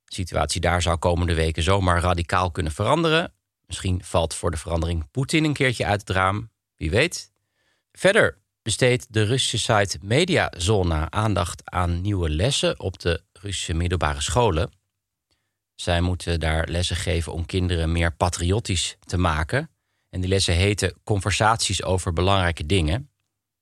De 0.05 0.15
situatie 0.15 0.61
daar 0.61 0.81
zou 0.81 0.97
komende 0.97 1.33
weken 1.33 1.63
zomaar 1.63 2.01
radicaal 2.01 2.51
kunnen 2.51 2.71
veranderen. 2.71 3.33
Misschien 3.65 4.03
valt 4.03 4.33
voor 4.33 4.51
de 4.51 4.57
verandering 4.57 5.11
Poetin 5.11 5.43
een 5.43 5.53
keertje 5.53 5.85
uit 5.85 5.99
het 5.99 6.09
raam. 6.09 6.51
Wie 6.75 6.89
weet. 6.89 7.31
Verder 7.91 8.41
besteedt 8.61 9.13
de 9.13 9.23
Russische 9.23 9.73
site 9.73 9.97
Mediazona 10.01 11.11
aandacht 11.11 11.61
aan 11.65 12.01
nieuwe 12.01 12.29
lessen 12.29 12.79
op 12.79 12.99
de 12.99 13.23
Russische 13.33 13.73
middelbare 13.73 14.21
scholen. 14.21 14.81
Zij 15.75 16.01
moeten 16.01 16.39
daar 16.39 16.67
lessen 16.67 16.95
geven 16.95 17.33
om 17.33 17.45
kinderen 17.45 17.91
meer 17.91 18.15
patriotisch 18.15 18.97
te 18.99 19.17
maken. 19.17 19.69
En 20.09 20.21
die 20.21 20.29
lessen 20.29 20.53
heten 20.53 20.93
Conversaties 21.03 21.83
over 21.83 22.13
belangrijke 22.13 22.65
dingen. 22.65 23.09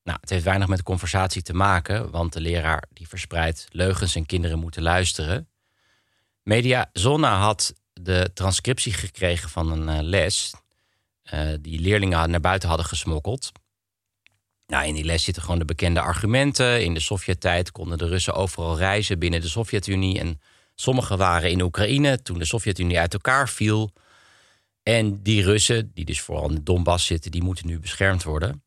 Nou, 0.03 0.17
het 0.21 0.29
heeft 0.29 0.43
weinig 0.43 0.67
met 0.67 0.83
conversatie 0.83 1.41
te 1.41 1.53
maken, 1.53 2.11
want 2.11 2.33
de 2.33 2.41
leraar 2.41 2.83
die 2.93 3.07
verspreidt 3.07 3.67
leugens 3.69 4.15
en 4.15 4.25
kinderen 4.25 4.59
moeten 4.59 4.81
luisteren. 4.81 5.49
Media 6.43 6.89
Zona 6.93 7.37
had 7.37 7.73
de 7.93 8.31
transcriptie 8.33 8.93
gekregen 8.93 9.49
van 9.49 9.71
een 9.71 9.97
uh, 9.97 10.09
les 10.09 10.53
uh, 11.33 11.53
die 11.61 11.79
leerlingen 11.79 12.29
naar 12.29 12.39
buiten 12.39 12.69
hadden 12.69 12.87
gesmokkeld. 12.87 13.51
Nou, 14.67 14.85
in 14.85 14.93
die 14.93 15.03
les 15.03 15.23
zitten 15.23 15.43
gewoon 15.43 15.59
de 15.59 15.65
bekende 15.65 16.01
argumenten. 16.01 16.83
In 16.83 16.93
de 16.93 16.99
Sovjet-tijd 16.99 17.71
konden 17.71 17.97
de 17.97 18.07
Russen 18.07 18.33
overal 18.33 18.77
reizen 18.77 19.19
binnen 19.19 19.41
de 19.41 19.47
Sovjet-Unie 19.47 20.19
en 20.19 20.41
Sommigen 20.81 21.17
waren 21.17 21.51
in 21.51 21.61
Oekraïne 21.61 22.21
toen 22.21 22.37
de 22.37 22.45
Sovjet-Unie 22.45 22.99
uit 22.99 23.13
elkaar 23.13 23.49
viel. 23.49 23.93
En 24.83 25.23
die 25.23 25.43
Russen, 25.43 25.91
die 25.93 26.05
dus 26.05 26.21
vooral 26.21 26.49
in 26.49 26.55
de 26.55 26.63
Donbass 26.63 27.05
zitten, 27.05 27.31
die 27.31 27.43
moeten 27.43 27.67
nu 27.67 27.79
beschermd 27.79 28.23
worden. 28.23 28.63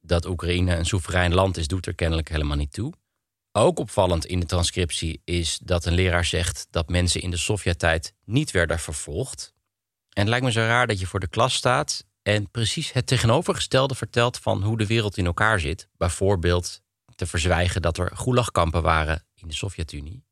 Dat 0.00 0.26
Oekraïne 0.26 0.76
een 0.76 0.84
soeverein 0.84 1.34
land 1.34 1.56
is, 1.56 1.66
doet 1.66 1.86
er 1.86 1.94
kennelijk 1.94 2.28
helemaal 2.28 2.56
niet 2.56 2.72
toe. 2.72 2.92
Ook 3.52 3.78
opvallend 3.78 4.26
in 4.26 4.40
de 4.40 4.46
transcriptie 4.46 5.20
is 5.24 5.58
dat 5.58 5.84
een 5.84 5.94
leraar 5.94 6.24
zegt 6.24 6.66
dat 6.70 6.88
mensen 6.88 7.20
in 7.20 7.30
de 7.30 7.36
Sovjet-tijd 7.36 8.14
niet 8.24 8.50
werden 8.50 8.78
vervolgd. 8.78 9.52
En 10.08 10.20
het 10.20 10.28
lijkt 10.28 10.44
me 10.44 10.52
zo 10.52 10.60
raar 10.60 10.86
dat 10.86 11.00
je 11.00 11.06
voor 11.06 11.20
de 11.20 11.28
klas 11.28 11.54
staat 11.54 12.04
en 12.22 12.50
precies 12.50 12.92
het 12.92 13.06
tegenovergestelde 13.06 13.94
vertelt 13.94 14.38
van 14.38 14.62
hoe 14.62 14.78
de 14.78 14.86
wereld 14.86 15.16
in 15.16 15.26
elkaar 15.26 15.60
zit. 15.60 15.88
Bijvoorbeeld 15.96 16.82
te 17.14 17.26
verzwijgen 17.26 17.82
dat 17.82 17.98
er 17.98 18.10
gulagkampen 18.16 18.82
waren 18.82 19.24
in 19.34 19.48
de 19.48 19.54
Sovjet-Unie. 19.54 20.24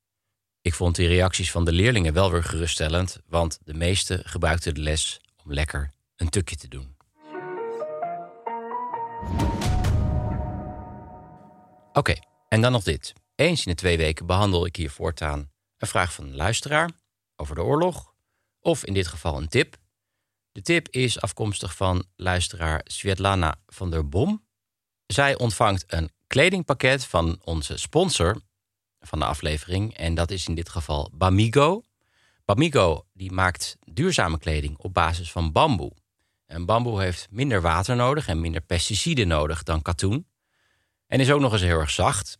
Ik 0.62 0.74
vond 0.74 0.96
die 0.96 1.08
reacties 1.08 1.50
van 1.50 1.64
de 1.64 1.72
leerlingen 1.72 2.12
wel 2.12 2.30
weer 2.30 2.44
geruststellend, 2.44 3.18
want 3.26 3.58
de 3.64 3.74
meesten 3.74 4.28
gebruikten 4.28 4.74
de 4.74 4.80
les 4.80 5.20
om 5.44 5.52
lekker 5.52 5.92
een 6.16 6.28
tukje 6.28 6.56
te 6.56 6.68
doen. 6.68 6.96
Oké, 11.92 12.14
en 12.48 12.60
dan 12.60 12.72
nog 12.72 12.82
dit. 12.82 13.12
Eens 13.34 13.66
in 13.66 13.72
de 13.72 13.78
twee 13.78 13.96
weken 13.96 14.26
behandel 14.26 14.66
ik 14.66 14.76
hier 14.76 14.90
voortaan 14.90 15.50
een 15.78 15.88
vraag 15.88 16.12
van 16.12 16.24
een 16.24 16.36
luisteraar 16.36 16.90
over 17.36 17.54
de 17.54 17.62
oorlog, 17.62 18.14
of 18.60 18.84
in 18.84 18.94
dit 18.94 19.06
geval 19.06 19.36
een 19.36 19.48
tip. 19.48 19.76
De 20.52 20.62
tip 20.62 20.88
is 20.88 21.20
afkomstig 21.20 21.76
van 21.76 22.04
luisteraar 22.16 22.80
Svetlana 22.84 23.60
van 23.66 23.90
der 23.90 24.08
Bom. 24.08 24.46
Zij 25.06 25.38
ontvangt 25.38 25.84
een 25.86 26.10
kledingpakket 26.26 27.04
van 27.04 27.40
onze 27.44 27.76
sponsor 27.76 28.42
van 29.00 29.18
de 29.18 29.24
aflevering. 29.24 29.96
En 29.96 30.14
dat 30.14 30.30
is 30.30 30.48
in 30.48 30.54
dit 30.54 30.68
geval 30.68 31.10
Bamigo. 31.12 31.82
Bamigo 32.44 33.06
die 33.12 33.32
maakt 33.32 33.76
duurzame 33.84 34.38
kleding 34.38 34.78
op 34.78 34.94
basis 34.94 35.32
van 35.32 35.52
bamboe. 35.52 35.92
En 36.46 36.64
bamboe 36.64 37.02
heeft 37.02 37.26
minder 37.30 37.60
water 37.60 37.96
nodig 37.96 38.26
en 38.26 38.40
minder 38.40 38.60
pesticiden 38.60 39.28
nodig 39.28 39.62
dan 39.62 39.82
katoen. 39.82 40.26
En 41.06 41.20
is 41.20 41.30
ook 41.30 41.40
nog 41.40 41.52
eens 41.52 41.62
heel 41.62 41.78
erg 41.78 41.90
zacht. 41.90 42.36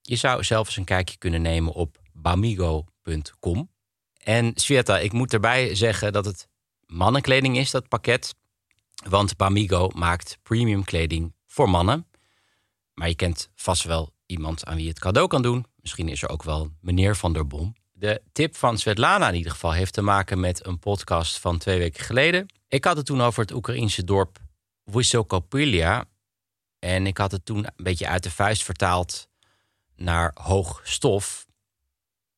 Je 0.00 0.16
zou 0.16 0.44
zelfs 0.44 0.76
een 0.76 0.84
kijkje 0.84 1.16
kunnen 1.18 1.42
nemen 1.42 1.72
op 1.72 1.98
bamigo.com. 2.12 3.70
En 4.22 4.52
Sveta, 4.54 4.98
ik 4.98 5.12
moet 5.12 5.32
erbij 5.32 5.74
zeggen 5.74 6.12
dat 6.12 6.24
het 6.24 6.48
mannenkleding 6.86 7.56
is, 7.56 7.70
dat 7.70 7.88
pakket. 7.88 8.34
Want 9.08 9.36
Bamigo 9.36 9.88
maakt 9.94 10.38
premium 10.42 10.84
kleding 10.84 11.34
voor 11.46 11.70
mannen. 11.70 12.06
Maar 12.94 13.08
je 13.08 13.14
kent 13.14 13.50
vast 13.54 13.84
wel 13.84 14.12
iemand 14.26 14.64
aan 14.64 14.74
wie 14.74 14.84
je 14.84 14.90
het 14.90 14.98
cadeau 14.98 15.28
kan 15.28 15.42
doen. 15.42 15.66
Misschien 15.84 16.08
is 16.08 16.22
er 16.22 16.28
ook 16.28 16.42
wel 16.42 16.70
meneer 16.80 17.16
Van 17.16 17.32
der 17.32 17.46
Bom. 17.46 17.74
De 17.92 18.22
tip 18.32 18.56
van 18.56 18.78
Svetlana 18.78 19.28
in 19.28 19.34
ieder 19.34 19.52
geval 19.52 19.72
heeft 19.72 19.92
te 19.92 20.02
maken 20.02 20.40
met 20.40 20.66
een 20.66 20.78
podcast 20.78 21.38
van 21.38 21.58
twee 21.58 21.78
weken 21.78 22.04
geleden. 22.04 22.46
Ik 22.68 22.84
had 22.84 22.96
het 22.96 23.06
toen 23.06 23.20
over 23.20 23.40
het 23.40 23.52
Oekraïense 23.52 24.04
dorp 24.04 24.38
Wysokopilia. 24.84 26.04
En 26.78 27.06
ik 27.06 27.18
had 27.18 27.30
het 27.30 27.44
toen 27.44 27.58
een 27.58 27.84
beetje 27.84 28.08
uit 28.08 28.22
de 28.22 28.30
vuist 28.30 28.62
vertaald 28.62 29.28
naar 29.96 30.30
hoog 30.34 30.80
stof. 30.84 31.46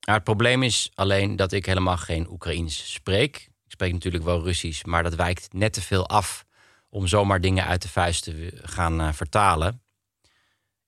het 0.00 0.25
probleem 0.25 0.62
is 0.62 0.91
alleen 0.95 1.37
dat 1.37 1.53
ik 1.53 1.67
helemaal 1.67 1.97
geen 1.97 2.31
Oekraïens 2.31 2.93
spreek. 2.93 3.37
Ik 3.37 3.73
spreek 3.73 3.93
natuurlijk 3.93 4.25
wel 4.25 4.43
Russisch, 4.43 4.85
maar 4.85 5.03
dat 5.03 5.15
wijkt 5.15 5.53
net 5.53 5.73
te 5.73 5.83
veel 5.83 6.09
af 6.09 6.45
om 6.88 7.07
zomaar 7.07 7.41
dingen 7.41 7.65
uit 7.65 7.83
de 7.83 7.88
vuist 7.88 8.23
te 8.23 8.61
gaan 8.62 9.00
uh, 9.00 9.12
vertalen. 9.12 9.81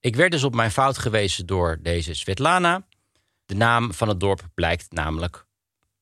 Ik 0.01 0.17
werd 0.17 0.33
dus 0.33 0.45
op 0.45 0.55
mijn 0.55 0.71
fout 0.71 0.99
gewezen 0.99 1.47
door 1.47 1.79
deze 1.83 2.15
Svetlana. 2.15 2.87
De 3.47 3.55
naam 3.55 3.93
van 3.93 4.09
het 4.09 4.21
dorp 4.21 4.49
blijkt 4.55 4.93
namelijk 4.93 5.47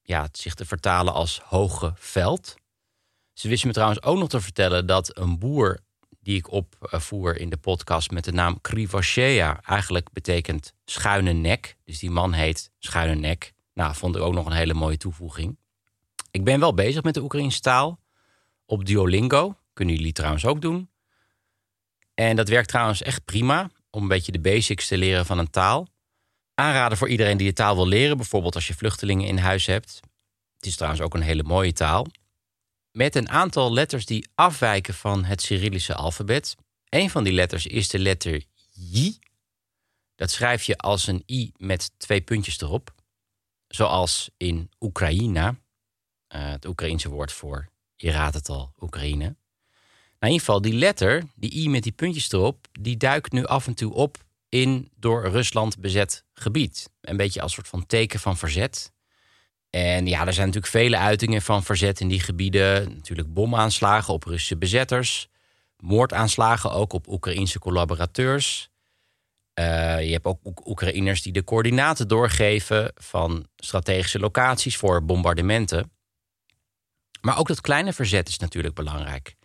ja, 0.03 0.29
zich 0.33 0.55
te 0.55 0.65
vertalen 0.65 1.12
als 1.12 1.41
Hoge 1.45 1.93
Veld. 1.95 2.55
Ze 3.33 3.49
wist 3.49 3.65
me 3.65 3.73
trouwens 3.73 4.03
ook 4.03 4.19
nog 4.19 4.29
te 4.29 4.41
vertellen 4.41 4.87
dat 4.87 5.19
een 5.19 5.38
boer 5.38 5.79
die 6.21 6.37
ik 6.37 6.50
opvoer 6.50 7.37
in 7.37 7.50
de 7.50 7.57
podcast 7.57 8.11
met 8.11 8.25
de 8.25 8.33
naam 8.33 8.61
Krivashea 8.61 9.61
eigenlijk 9.62 10.12
betekent 10.12 10.73
schuine 10.85 11.33
nek. 11.33 11.76
Dus 11.85 11.99
die 11.99 12.11
man 12.11 12.33
heet 12.33 12.71
schuine 12.79 13.15
nek. 13.15 13.53
Nou, 13.75 13.95
vond 13.95 14.17
ik 14.17 14.23
ook 14.23 14.35
nog 14.35 14.47
een 14.47 14.53
hele 14.53 14.75
mooie 14.75 14.97
toevoeging. 14.97 15.59
Ik 16.31 16.45
ben 16.45 16.61
wel 16.61 16.75
bezig 16.75 17.03
met 17.03 17.15
de 17.15 17.23
Oekraïnse 17.23 17.61
taal 17.61 18.00
op 18.65 18.85
Duolingo. 18.85 19.57
Kunnen 19.73 19.95
jullie 19.95 20.12
trouwens 20.12 20.45
ook 20.47 20.61
doen. 20.61 20.91
En 22.15 22.37
dat 22.37 22.49
werkt 22.49 22.69
trouwens 22.69 23.03
echt 23.03 23.25
prima 23.25 23.71
om 23.97 24.03
een 24.03 24.09
beetje 24.09 24.33
de 24.33 24.41
basics 24.41 24.87
te 24.87 24.99
leren 24.99 25.26
van 25.26 25.38
een 25.38 25.50
taal. 25.50 25.88
Aanraden 26.55 26.99
voor 26.99 27.09
iedereen 27.09 27.37
die 27.37 27.49
de 27.49 27.53
taal 27.53 27.75
wil 27.75 27.87
leren, 27.87 28.17
bijvoorbeeld 28.17 28.55
als 28.55 28.67
je 28.67 28.75
vluchtelingen 28.75 29.26
in 29.26 29.38
huis 29.38 29.67
hebt. 29.67 30.00
Het 30.57 30.67
is 30.67 30.76
trouwens 30.76 31.03
ook 31.03 31.15
een 31.15 31.23
hele 31.23 31.43
mooie 31.43 31.73
taal. 31.73 32.07
Met 32.91 33.15
een 33.15 33.29
aantal 33.29 33.73
letters 33.73 34.07
die 34.07 34.29
afwijken 34.35 34.95
van 34.95 35.25
het 35.25 35.43
Cyrillische 35.43 35.95
alfabet. 35.95 36.57
Een 36.88 37.11
van 37.11 37.25
die 37.25 37.33
letters 37.33 37.67
is 37.67 37.88
de 37.88 37.99
letter 37.99 38.45
J. 38.71 39.19
Dat 40.15 40.31
schrijf 40.31 40.62
je 40.62 40.79
als 40.79 41.07
een 41.07 41.23
I 41.31 41.53
met 41.57 41.91
twee 41.97 42.21
puntjes 42.21 42.61
erop. 42.61 42.95
Zoals 43.69 44.31
in 44.37 44.71
Oekraïna, 44.81 45.49
uh, 45.49 45.57
het 46.50 46.67
Oekraïense 46.67 47.09
woord 47.09 47.33
voor, 47.33 47.69
je 47.95 48.11
raadt 48.11 48.35
het 48.35 48.49
al, 48.49 48.73
Oekraïne. 48.81 49.37
Nou, 50.19 50.33
in 50.33 50.41
ieder 50.41 50.47
geval, 50.47 50.61
die 50.61 50.73
letter, 50.73 51.25
die 51.35 51.55
i 51.55 51.69
met 51.69 51.83
die 51.83 51.93
puntjes 51.93 52.33
erop, 52.33 52.67
die 52.81 52.97
duikt 52.97 53.33
nu 53.33 53.45
af 53.45 53.67
en 53.67 53.75
toe 53.75 53.93
op 53.93 54.25
in 54.49 54.91
door 54.97 55.29
Rusland 55.29 55.79
bezet 55.79 56.25
gebied. 56.35 56.91
Een 57.01 57.17
beetje 57.17 57.41
als 57.41 57.53
soort 57.53 57.69
van 57.69 57.87
teken 57.87 58.21
van 58.21 58.37
verzet. 58.37 58.93
En 59.71 60.07
ja, 60.07 60.27
er 60.27 60.33
zijn 60.33 60.47
natuurlijk 60.47 60.73
vele 60.73 60.97
uitingen 60.99 61.43
van 61.43 61.63
verzet 61.63 62.01
in 62.01 62.09
die 62.09 62.21
gebieden. 62.21 62.95
Natuurlijk 62.95 63.33
bomaanslagen 63.33 64.15
op 64.15 64.25
Russische 64.25 64.57
bezetters. 64.57 65.29
Moordaanslagen 65.77 66.73
ook 66.73 66.93
op 66.93 67.09
Oekraïnse 67.09 67.59
collaborateurs. 67.59 68.69
Uh, 69.61 70.05
je 70.05 70.13
hebt 70.13 70.25
ook 70.25 70.67
Oekraïners 70.69 71.23
die 71.23 71.33
de 71.33 71.45
coördinaten 71.45 72.09
doorgeven 72.09 72.93
van 72.95 73.47
strategische 73.57 74.19
locaties 74.19 74.77
voor 74.77 75.05
bombardementen. 75.05 75.91
Maar 77.21 77.39
ook 77.39 77.49
dat 77.49 77.61
kleine 77.61 77.93
verzet 77.93 78.29
is 78.29 78.39
natuurlijk 78.39 78.75
belangrijk. 78.75 79.36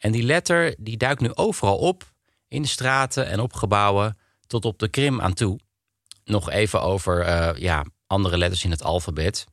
En 0.00 0.12
die 0.12 0.22
letter 0.22 0.74
die 0.78 0.96
duikt 0.96 1.20
nu 1.20 1.34
overal 1.34 1.78
op, 1.78 2.12
in 2.48 2.62
de 2.62 2.68
straten 2.68 3.26
en 3.26 3.40
op 3.40 3.52
gebouwen, 3.52 4.18
tot 4.46 4.64
op 4.64 4.78
de 4.78 4.88
Krim 4.88 5.20
aan 5.20 5.34
toe. 5.34 5.58
Nog 6.24 6.50
even 6.50 6.82
over 6.82 7.26
uh, 7.26 7.60
ja, 7.60 7.84
andere 8.06 8.38
letters 8.38 8.64
in 8.64 8.70
het 8.70 8.82
alfabet. 8.82 9.46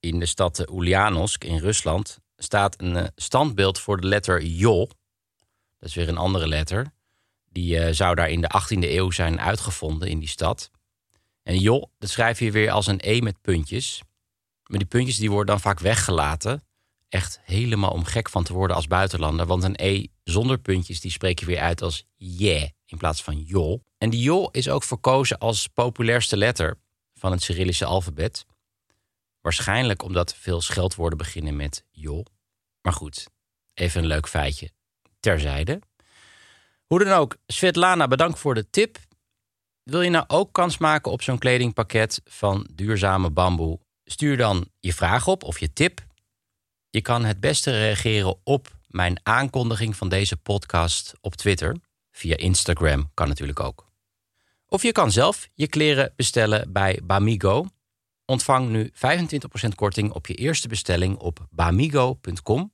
In 0.00 0.18
de 0.18 0.26
stad 0.26 0.70
Ulyanovsk 0.70 1.44
in 1.44 1.58
Rusland 1.58 2.18
staat 2.36 2.80
een 2.80 2.96
uh, 2.96 3.04
standbeeld 3.14 3.78
voor 3.78 4.00
de 4.00 4.06
letter 4.06 4.42
Jo. 4.42 4.86
Dat 5.78 5.88
is 5.88 5.94
weer 5.94 6.08
een 6.08 6.16
andere 6.16 6.48
letter. 6.48 6.92
Die 7.50 7.78
eh, 7.78 7.92
zou 7.92 8.14
daar 8.14 8.30
in 8.30 8.40
de 8.40 8.50
18e 8.62 8.78
eeuw 8.78 9.10
zijn 9.10 9.40
uitgevonden 9.40 10.08
in 10.08 10.18
die 10.18 10.28
stad. 10.28 10.70
En 11.42 11.58
joh, 11.58 11.84
dat 11.98 12.10
schrijf 12.10 12.38
je 12.38 12.50
weer 12.50 12.70
als 12.70 12.86
een 12.86 13.00
E 13.02 13.20
met 13.20 13.40
puntjes. 13.40 14.02
Maar 14.66 14.78
die 14.78 14.88
puntjes 14.88 15.16
die 15.16 15.30
worden 15.30 15.46
dan 15.46 15.60
vaak 15.60 15.80
weggelaten. 15.80 16.63
Echt 17.14 17.40
helemaal 17.44 17.90
om 17.90 18.04
gek 18.04 18.28
van 18.28 18.44
te 18.44 18.52
worden 18.52 18.76
als 18.76 18.86
buitenlander. 18.86 19.46
Want 19.46 19.62
een 19.62 19.74
E 19.76 20.06
zonder 20.24 20.58
puntjes 20.58 21.00
die 21.00 21.10
spreek 21.10 21.38
je 21.38 21.46
weer 21.46 21.58
uit 21.58 21.82
als 21.82 22.06
yeah 22.14 22.68
in 22.86 22.98
plaats 22.98 23.22
van 23.22 23.40
jol. 23.40 23.80
En 23.98 24.10
die 24.10 24.20
jol 24.20 24.50
is 24.50 24.68
ook 24.68 24.82
verkozen 24.82 25.38
als 25.38 25.66
populairste 25.66 26.36
letter 26.36 26.78
van 27.14 27.32
het 27.32 27.42
Cyrillische 27.42 27.84
alfabet. 27.84 28.46
Waarschijnlijk 29.40 30.02
omdat 30.02 30.34
veel 30.34 30.60
scheldwoorden 30.60 31.18
beginnen 31.18 31.56
met 31.56 31.84
jol. 31.90 32.26
Maar 32.80 32.92
goed, 32.92 33.26
even 33.74 34.02
een 34.02 34.08
leuk 34.08 34.28
feitje 34.28 34.70
terzijde. 35.20 35.80
Hoe 36.86 37.04
dan 37.04 37.12
ook, 37.12 37.36
Svetlana, 37.46 38.08
bedankt 38.08 38.38
voor 38.38 38.54
de 38.54 38.70
tip. 38.70 38.98
Wil 39.82 40.02
je 40.02 40.10
nou 40.10 40.24
ook 40.26 40.52
kans 40.52 40.78
maken 40.78 41.12
op 41.12 41.22
zo'n 41.22 41.38
kledingpakket 41.38 42.20
van 42.24 42.68
duurzame 42.72 43.30
bamboe? 43.30 43.80
Stuur 44.04 44.36
dan 44.36 44.68
je 44.80 44.94
vraag 44.94 45.26
op 45.26 45.42
of 45.42 45.60
je 45.60 45.72
tip. 45.72 46.12
Je 46.94 47.02
kan 47.02 47.24
het 47.24 47.40
beste 47.40 47.70
reageren 47.70 48.36
op 48.44 48.76
mijn 48.86 49.20
aankondiging 49.22 49.96
van 49.96 50.08
deze 50.08 50.36
podcast 50.36 51.14
op 51.20 51.34
Twitter. 51.34 51.76
Via 52.10 52.36
Instagram 52.36 53.10
kan 53.14 53.28
natuurlijk 53.28 53.60
ook. 53.60 53.88
Of 54.66 54.82
je 54.82 54.92
kan 54.92 55.10
zelf 55.10 55.48
je 55.54 55.68
kleren 55.68 56.12
bestellen 56.16 56.72
bij 56.72 57.00
Bamigo. 57.04 57.66
Ontvang 58.24 58.68
nu 58.68 58.92
25% 58.92 59.68
korting 59.74 60.12
op 60.12 60.26
je 60.26 60.34
eerste 60.34 60.68
bestelling 60.68 61.16
op 61.16 61.46
bamigo.com. 61.50 62.72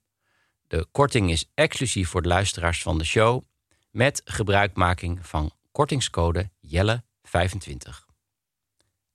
De 0.66 0.86
korting 0.92 1.30
is 1.30 1.50
exclusief 1.54 2.08
voor 2.08 2.22
de 2.22 2.28
luisteraars 2.28 2.82
van 2.82 2.98
de 2.98 3.04
show 3.04 3.42
met 3.90 4.22
gebruikmaking 4.24 5.26
van 5.26 5.52
kortingscode 5.72 6.50
Jelle25. 6.66 8.04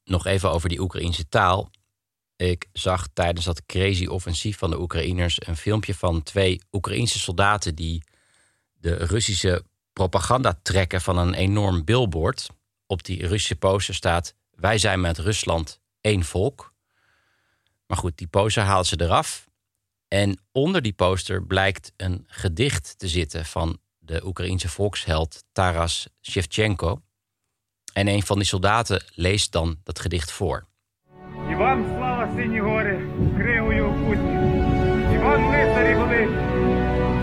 Nog 0.04 0.26
even 0.26 0.52
over 0.52 0.70
die 0.70 0.80
Oekraïnse 0.80 1.28
taal. 1.28 1.70
Ik 2.36 2.68
zag 2.74 3.08
tijdens 3.14 3.46
dat 3.46 3.66
crazy 3.66 4.06
offensief 4.06 4.58
van 4.58 4.70
de 4.70 4.80
Oekraïners 4.80 5.48
een 5.48 5.58
filmpje 5.58 5.96
van 5.96 6.24
twee 6.24 6.62
Oekraïnse 6.72 7.20
soldaten 7.20 7.76
die 7.76 8.04
de 8.74 8.96
Russische 8.96 9.64
propaganda 9.94 10.60
trekken 10.62 11.02
van 11.02 11.18
een 11.18 11.34
enorm 11.34 11.84
billboard. 11.84 12.48
Op 12.88 13.04
die 13.04 13.28
Russische 13.28 13.56
poster 13.56 13.96
staat: 13.96 14.36
Wij 14.52 14.78
zijn 14.78 15.02
met 15.02 15.18
Rusland 15.18 15.80
één 16.02 16.24
volk. 16.24 16.74
Maar 17.88 17.98
goed, 17.98 18.18
die 18.18 18.28
poster 18.28 18.64
haalt 18.64 18.86
ze 18.86 19.02
eraf. 19.02 19.50
En 20.08 20.40
onder 20.52 20.82
die 20.82 20.94
poster 20.94 21.44
blijkt 21.44 21.92
een 21.98 22.26
gedicht 22.28 23.00
te 23.00 23.08
zitten 23.08 23.46
van 23.46 23.80
de 24.00 24.26
Oekraïense 24.26 24.70
volksheld 24.70 25.44
Taras 25.52 26.08
Shevchenko. 26.22 27.02
En 27.94 28.08
een 28.08 28.24
van 28.24 28.38
die 28.38 28.48
soldaten 28.48 29.04
leest 29.14 29.52
dan 29.52 29.80
dat 29.84 30.00
gedicht 30.00 30.32
voor. 30.32 30.68
Ivan 31.50 32.15
сині 32.37 32.61
гори, 32.61 33.01
кригою 33.37 33.85
опутні. 33.91 34.33
Іван 35.15 35.41
лицарі 35.53 35.95
великі, 35.95 36.35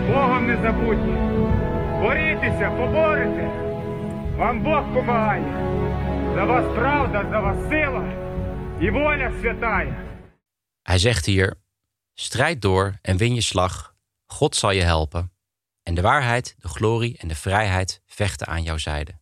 Богом 0.08 0.46
не 0.46 0.56
забутні. 0.62 1.14
Борітеся, 2.02 2.70
поборете, 2.70 3.46
вам 4.38 4.62
Бог 4.62 4.82
помагає. 4.94 5.44
За 6.34 6.44
вас 6.44 6.64
правда, 6.74 7.26
за 7.30 7.40
вас 7.40 7.68
сила 7.68 8.04
і 8.80 8.90
воля 8.90 9.32
святая. 9.40 9.94
Hij 10.82 10.98
zegt 10.98 11.26
hier: 11.26 11.54
Strijd 12.14 12.62
door 12.62 12.98
en 13.02 13.16
win 13.16 13.34
je 13.34 13.40
slag. 13.40 13.94
God 14.26 14.56
zal 14.56 14.70
je 14.70 14.82
helpen. 14.82 15.32
En 15.82 15.94
de 15.94 16.00
waarheid, 16.00 16.56
de 16.58 16.68
glorie 16.68 17.18
en 17.18 17.28
de 17.28 17.34
vrijheid 17.34 18.02
vechten 18.06 18.46
aan 18.46 18.62
jouw 18.62 18.78
zijde. 18.78 19.18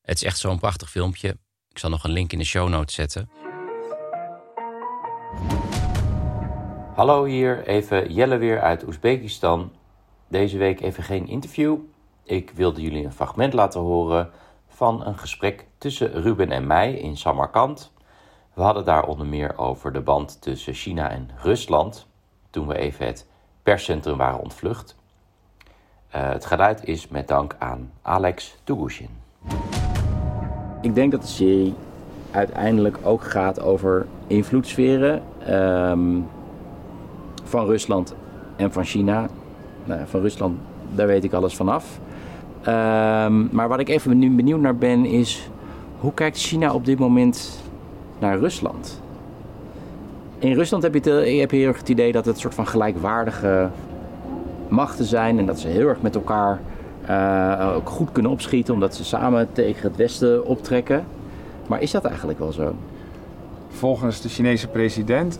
Het 0.00 0.16
is 0.16 0.22
echt 0.22 0.38
zo'n 0.38 0.58
prachtig 0.58 0.90
filmpje. 0.90 1.38
Ik 1.68 1.78
zal 1.78 1.90
nog 1.90 2.04
een 2.04 2.10
link 2.10 2.32
in 2.32 2.38
de 2.38 2.44
show 2.44 2.68
notes 2.68 2.94
zetten. 2.94 3.30
Hallo 6.95 7.23
hier, 7.23 7.67
even 7.67 8.13
Jelle 8.13 8.37
weer 8.37 8.61
uit 8.61 8.87
Oezbekistan. 8.87 9.71
Deze 10.27 10.57
week 10.57 10.81
even 10.81 11.03
geen 11.03 11.27
interview. 11.27 11.77
Ik 12.23 12.51
wilde 12.55 12.81
jullie 12.81 13.05
een 13.05 13.11
fragment 13.11 13.53
laten 13.53 13.79
horen 13.79 14.29
van 14.67 15.05
een 15.05 15.17
gesprek 15.17 15.67
tussen 15.77 16.11
Ruben 16.11 16.51
en 16.51 16.67
mij 16.67 16.93
in 16.93 17.17
Samarkand. 17.17 17.91
We 18.53 18.61
hadden 18.61 18.85
daar 18.85 19.05
onder 19.05 19.27
meer 19.27 19.57
over 19.57 19.93
de 19.93 20.01
band 20.01 20.41
tussen 20.41 20.73
China 20.73 21.09
en 21.09 21.29
Rusland 21.41 22.07
toen 22.49 22.67
we 22.67 22.77
even 22.77 23.05
het 23.05 23.27
perscentrum 23.63 24.17
waren 24.17 24.39
ontvlucht. 24.39 24.95
Uh, 26.15 26.29
het 26.31 26.45
geluid 26.45 26.85
is 26.85 27.07
met 27.07 27.27
dank 27.27 27.55
aan 27.59 27.91
Alex 28.01 28.57
Tugushin. 28.63 29.09
Ik 30.81 30.95
denk 30.95 31.11
dat 31.11 31.21
de 31.21 31.27
serie 31.27 31.75
uiteindelijk 32.31 32.97
ook 33.03 33.23
gaat 33.23 33.61
over 33.61 34.05
invloedssferen 34.27 35.21
um, 35.49 36.27
van 37.43 37.65
Rusland 37.65 38.15
en 38.55 38.71
van 38.71 38.83
China. 38.83 39.27
Nou, 39.85 40.01
van 40.05 40.21
Rusland, 40.21 40.57
daar 40.95 41.07
weet 41.07 41.23
ik 41.23 41.33
alles 41.33 41.55
vanaf. 41.55 41.99
Um, 42.59 43.49
maar 43.51 43.67
wat 43.67 43.79
ik 43.79 43.89
even 43.89 44.17
nu 44.17 44.31
benieuwd 44.31 44.59
naar 44.59 44.75
ben 44.75 45.05
is... 45.05 45.49
hoe 45.99 46.13
kijkt 46.13 46.37
China 46.37 46.73
op 46.73 46.85
dit 46.85 46.99
moment 46.99 47.63
naar 48.19 48.39
Rusland? 48.39 49.01
In 50.39 50.53
Rusland 50.53 50.83
heb 50.83 50.93
je, 50.93 51.11
heel 51.49 51.67
erg 51.67 51.77
het 51.77 51.89
idee 51.89 52.11
dat 52.11 52.25
het 52.25 52.39
soort 52.39 52.53
van 52.53 52.67
gelijkwaardige 52.67 53.69
machten 54.67 55.05
zijn... 55.05 55.39
en 55.39 55.45
dat 55.45 55.59
ze 55.59 55.67
heel 55.67 55.87
erg 55.87 56.01
met 56.01 56.15
elkaar 56.15 56.59
uh, 57.09 57.73
ook 57.75 57.89
goed 57.89 58.11
kunnen 58.11 58.31
opschieten... 58.31 58.73
omdat 58.73 58.95
ze 58.95 59.03
samen 59.03 59.47
tegen 59.51 59.87
het 59.87 59.95
Westen 59.95 60.45
optrekken. 60.45 61.05
Maar 61.69 61.81
is 61.81 61.91
dat 61.91 62.05
eigenlijk 62.05 62.39
wel 62.39 62.51
zo? 62.51 62.73
Volgens 63.69 64.21
de 64.21 64.29
Chinese 64.29 64.67
president 64.67 65.39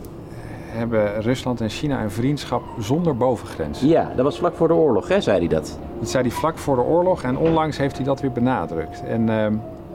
hebben 0.72 1.22
Rusland 1.22 1.62
en 1.62 1.70
China 1.70 2.04
een 2.04 2.12
vriendschap 2.12 2.62
zonder 2.80 3.18
bovengrenzen. 3.18 3.88
Ja, 3.88 4.12
dat 4.16 4.24
was 4.26 4.38
vlak 4.38 4.56
voor 4.56 4.68
de 4.68 4.74
oorlog, 4.74 5.08
hè, 5.08 5.22
zei 5.22 5.38
hij 5.40 5.48
dat? 5.48 5.80
Dat 6.00 6.10
zei 6.10 6.24
hij 6.24 6.32
vlak 6.32 6.58
voor 6.58 6.76
de 6.76 6.82
oorlog 6.82 7.24
en 7.24 7.38
onlangs 7.38 7.78
heeft 7.78 7.96
hij 7.96 8.06
dat 8.06 8.22
weer 8.22 8.32
benadrukt. 8.32 9.04
En 9.04 9.28
uh, 9.30 9.46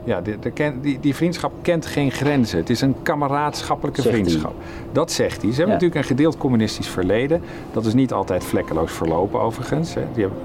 ja, 0.03 0.21
de, 0.21 0.39
de, 0.39 0.73
die, 0.81 0.99
die, 0.99 1.15
vriendschap 1.15 1.51
kent 1.61 1.85
geen 1.85 2.11
grenzen. 2.11 2.57
Het 2.59 2.69
is 2.69 2.81
een 2.81 2.95
kameraadschappelijke 3.01 4.01
Zegt 4.01 4.13
vriendschap. 4.15 4.53
hij. 4.57 4.85
Dat 4.91 5.11
zegt 5.11 5.41
hij. 5.41 5.51
Ze 5.51 5.57
hebben 5.57 5.65
Ja. 5.67 5.71
natuurlijk 5.73 5.99
een 6.01 6.15
gedeeld 6.15 6.37
communistisch 6.37 6.87
verleden. 6.87 7.41
Dat 7.73 7.85
is 7.85 7.93
niet 7.93 8.13
altijd 8.13 8.43
vlekkeloos 8.43 8.91
verlopen 8.91 9.39
overigens. 9.41 9.93
hè. 9.93 10.01
Die 10.13 10.23
hebben- 10.23 10.41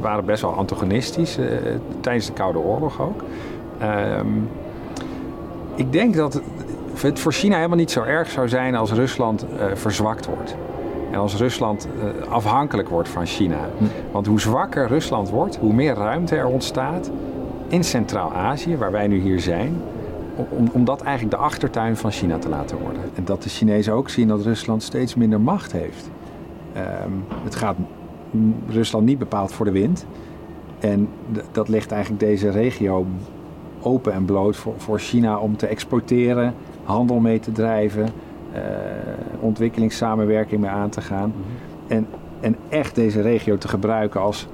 waren 0.00 0.24
best 0.24 0.42
wel 0.42 0.52
antagonistisch, 0.52 1.38
eh, 1.38 1.46
tijdens 2.00 2.26
de 2.26 2.32
Koude 2.32 2.58
Oorlog 2.58 3.00
ook. 3.00 3.22
Ehm, 3.78 4.26
ik 5.76 5.92
denk 5.92 6.14
dat 6.14 6.40
het 7.00 7.20
voor 7.20 7.32
China 7.32 7.56
helemaal 7.56 7.76
niet 7.76 7.90
zo 7.90 8.02
erg 8.02 8.30
zou 8.30 8.48
zijn 8.48 8.74
als 8.74 8.92
Rusland 8.92 9.46
eh, 9.58 9.66
verzwakt 9.74 10.26
wordt. 10.26 10.56
En 11.10 11.18
als 11.18 11.36
Rusland 11.36 11.88
eh, 12.00 12.32
afhankelijk 12.32 12.88
wordt 12.88 13.08
van 13.08 13.26
China. 13.26 13.68
Want 14.12 14.26
hoe 14.26 14.40
zwakker 14.40 14.86
Rusland 14.88 15.30
wordt, 15.30 15.56
hoe 15.56 15.72
meer 15.72 15.94
ruimte 15.94 16.36
er 16.36 16.46
ontstaat 16.46 17.10
in 17.68 17.84
Centraal-Azië, 17.84 18.76
waar 18.76 18.92
wij 18.92 19.06
nu 19.06 19.20
hier 19.20 19.40
zijn, 19.40 19.76
om, 20.48 20.68
om 20.72 20.84
dat 20.84 21.02
eigenlijk 21.02 21.36
de 21.36 21.42
achtertuin 21.42 21.96
van 21.96 22.10
China 22.10 22.38
te 22.38 22.48
laten 22.48 22.78
worden. 22.78 23.02
En 23.14 23.24
dat 23.24 23.42
de 23.42 23.48
Chinezen 23.48 23.92
ook 23.92 24.08
zien 24.08 24.28
dat 24.28 24.42
Rusland 24.42 24.82
steeds 24.82 25.14
minder 25.14 25.40
macht 25.40 25.72
heeft. 25.72 26.10
Ehm, 26.72 27.10
het 27.44 27.54
gaat 27.54 27.76
Rusland 28.68 29.04
niet 29.04 29.18
bepaald 29.18 29.52
voor 29.52 29.64
de 29.64 29.72
wind. 29.72 30.06
En 30.78 31.08
dat 31.52 31.68
ligt 31.68 31.90
eigenlijk 31.90 32.20
deze 32.20 32.50
regio 32.50 33.06
open 33.86 34.12
en 34.12 34.24
bloot 34.24 34.56
voor, 34.56 34.74
voor 34.76 34.98
China 34.98 35.38
om 35.38 35.56
te 35.56 35.66
exporteren, 35.66 36.54
handel 36.84 37.18
mee 37.18 37.40
te 37.40 37.52
drijven, 37.52 38.08
eh, 38.52 38.60
ontwikkelingssamenwerking 39.40 40.60
mee 40.60 40.70
aan 40.70 40.90
te 40.90 41.00
gaan. 41.00 41.32
En, 41.86 42.06
en 42.40 42.56
echt 42.68 42.94
deze 42.94 43.20
regio 43.20 43.58
te 43.58 43.68
gebruiken 43.68 44.20
als, 44.20 44.46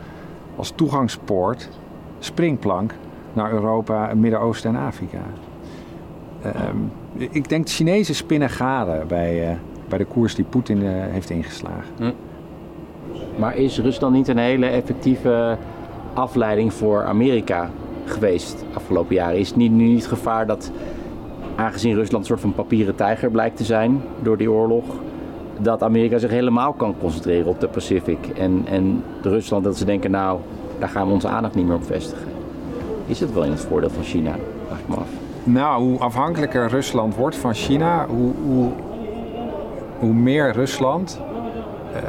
als 0.57 0.71
toegangspoort, 0.71 1.69
springplank 2.19 2.95
naar 3.33 3.53
Europa, 3.53 4.09
het 4.09 4.19
Midden-Oosten 4.19 4.75
en 4.75 4.83
Afrika. 4.83 5.23
Ehm, 6.43 6.77
ik 7.17 7.49
denk 7.49 7.67
de 7.67 7.73
Chinezen 7.73 8.15
spinnen 8.15 8.51
garen 8.51 9.07
bij, 9.07 9.49
eh, 9.49 9.57
bij 9.89 9.99
de 9.99 10.05
koers 10.05 10.35
die 10.35 10.45
Poetin 10.45 10.83
eh, 10.83 10.91
heeft 10.93 11.31
ingeslagen. 11.31 12.15
Maar 13.37 13.57
is 13.57 13.79
Rusland 13.79 14.15
niet 14.15 14.29
een 14.29 14.39
hele 14.39 14.67
effectieve 14.67 15.57
afleiding 16.15 16.73
voor 16.73 17.05
Amerika 17.05 17.71
geweest 18.05 18.59
de 18.59 18.65
afgelopen 18.75 19.15
jaren? 19.15 19.39
Is 19.39 19.55
niet, 19.55 19.73
nu 19.73 19.85
niet 19.85 19.99
het 19.99 20.09
gevaar 20.09 20.47
dat, 20.47 20.71
aangezien 21.57 21.95
Rusland 21.95 22.23
een 22.23 22.29
soort 22.29 22.41
van 22.41 22.55
papieren 22.55 22.95
tijger 22.95 23.31
blijkt 23.31 23.57
te 23.57 23.65
zijn 23.65 24.03
door 24.23 24.37
die 24.37 24.51
oorlog, 24.51 24.85
dat 25.59 25.83
Amerika 25.83 26.19
zich 26.19 26.31
helemaal 26.31 26.73
kan 26.73 26.95
concentreren 27.01 27.47
op 27.47 27.61
de 27.61 27.69
Pacific 27.69 28.27
en, 28.39 28.63
en 28.67 29.05
Rusland 29.23 29.65
dat 29.65 29.77
ze 29.77 29.85
denken, 29.85 30.11
nou, 30.11 30.39
daar 30.79 30.89
gaan 30.89 31.07
we 31.07 31.13
onze 31.13 31.29
aandacht 31.29 31.55
niet 31.55 31.67
meer 31.67 31.77
op 31.77 31.85
vestigen? 31.85 32.29
Is 33.07 33.21
het 33.21 33.33
wel 33.33 33.45
in 33.45 33.51
het 33.51 33.61
voordeel 33.61 33.91
van 33.91 34.03
China? 34.03 34.35
Vraag 34.67 34.79
ik 34.79 34.89
me 34.89 34.95
af. 34.95 35.09
Nou, 35.45 35.83
hoe 35.83 35.99
afhankelijker 35.99 36.69
Rusland 36.69 37.17
wordt 37.17 37.37
van 37.37 37.55
China, 37.55 38.07
hoe, 38.07 38.33
hoe, 38.45 38.71
hoe 39.99 40.13
meer 40.13 40.53
Rusland 40.53 41.21
eh, 41.95 42.03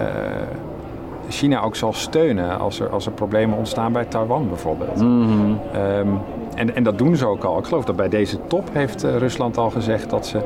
China 1.29 1.61
ook 1.61 1.75
zal 1.75 1.93
steunen 1.93 2.59
als 2.59 2.79
er, 2.79 2.89
als 2.89 3.05
er 3.05 3.11
problemen 3.11 3.57
ontstaan 3.57 3.91
bij 3.91 4.05
Taiwan 4.05 4.47
bijvoorbeeld. 4.47 5.01
Mhm. 5.01 5.53
Ehm, 5.73 6.07
en, 6.55 6.75
en 6.75 6.83
dat 6.83 6.97
doen 6.97 7.15
ze 7.15 7.25
ook 7.25 7.43
al. 7.43 7.57
Ik 7.57 7.65
geloof 7.65 7.85
dat 7.85 7.95
bij 7.95 8.09
deze 8.09 8.37
top 8.47 8.69
heeft 8.71 9.03
eh, 9.03 9.17
Rusland 9.17 9.57
al 9.57 9.69
gezegd 9.69 10.09
dat 10.09 10.25
ze 10.27 10.39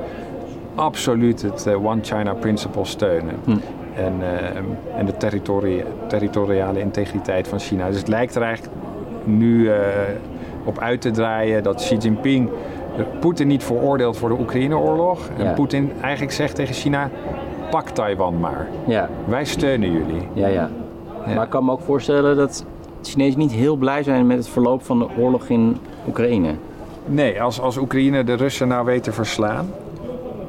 absoluut 0.75 1.41
het 1.41 1.65
eh, 1.67 1.85
One 1.85 1.99
China 2.01 2.33
Principle 2.33 2.85
steunen. 2.85 3.35
Hm. 3.43 3.51
En, 3.95 4.13
ehm, 4.21 4.63
en 4.97 5.05
de 5.05 5.17
territori- 5.17 5.83
territoriale 6.07 6.79
integriteit 6.79 7.47
van 7.47 7.59
China. 7.59 7.87
Dus 7.87 7.97
het 7.97 8.07
lijkt 8.07 8.35
er 8.35 8.41
eigenlijk 8.41 8.73
nu 9.23 9.69
eh, 9.71 9.77
op 10.65 10.79
uit 10.79 11.01
te 11.01 11.11
draaien 11.11 11.63
dat 11.63 11.75
Xi 11.75 11.95
Jinping 11.97 12.49
eh, 12.97 13.03
Poetin 13.19 13.47
niet 13.47 13.63
veroordeelt 13.63 14.17
voor 14.17 14.29
de 14.29 14.35
Oekraïne-oorlog. 14.39 15.29
En 15.37 15.43
Ja. 15.43 15.51
Poetin 15.53 15.91
eigenlijk 16.01 16.33
zegt 16.33 16.55
tegen 16.55 16.73
China, 16.73 17.09
pak 17.69 17.89
Taiwan 17.89 18.39
maar. 18.39 18.67
Ja, 18.87 19.09
Wij 19.25 19.45
steunen 19.45 19.91
jullie. 19.91 20.27
ja, 20.33 20.47
ja. 20.47 20.69
Ja. 21.25 21.33
Maar 21.33 21.43
ik 21.43 21.49
kan 21.49 21.65
me 21.65 21.71
ook 21.71 21.81
voorstellen 21.81 22.35
dat 22.35 22.65
Chinezen 23.01 23.39
niet 23.39 23.51
heel 23.51 23.75
blij 23.75 24.03
zijn 24.03 24.27
met 24.27 24.37
het 24.37 24.47
verloop 24.49 24.83
van 24.85 24.99
de 24.99 25.07
oorlog 25.19 25.47
in 25.47 25.77
Oekraïne. 26.07 26.53
Nee, 27.05 27.41
als, 27.41 27.61
als 27.61 27.77
Oekraïne 27.77 28.23
de 28.23 28.33
Russen 28.33 28.67
nou 28.67 28.85
weet 28.85 29.03
te 29.03 29.11
verslaan, 29.11 29.69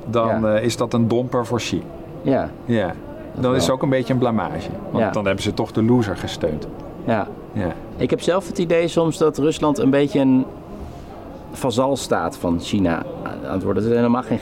dan 0.07 0.41
Ja. 0.41 0.55
eh, 0.55 0.65
is 0.65 0.77
dat 0.77 0.93
een 0.95 1.09
domper 1.09 1.47
voor 1.47 1.59
Xi. 1.59 1.83
Ja, 2.23 2.51
Ja, 2.65 2.93
dan 3.35 3.55
is 3.55 3.63
het 3.63 3.71
ook 3.73 3.83
een 3.83 3.89
beetje 3.89 4.13
een 4.13 4.19
blamage. 4.19 4.69
Want 4.91 5.05
Ja. 5.05 5.11
dan 5.11 5.25
hebben 5.25 5.43
ze 5.43 5.55
toch 5.55 5.73
de 5.73 5.83
loser 5.83 6.17
gesteund. 6.17 6.67
ja. 7.05 7.27
Ja. 7.53 7.73
Ik 7.97 8.11
heb 8.11 8.21
zelf 8.21 8.47
het 8.47 8.59
idee 8.59 8.89
soms 8.89 9.19
dat 9.19 9.39
Rusland 9.39 9.79
een 9.79 9.91
beetje 9.91 10.21
een 10.21 10.45
vazalstaat 11.53 12.37
van 12.37 12.61
China 12.61 13.03
aan 13.47 13.53
het 13.53 13.63
worden. 13.63 13.83
Dat 13.83 13.93
het 13.93 14.01
helemaal 14.01 14.23
geen 14.23 14.39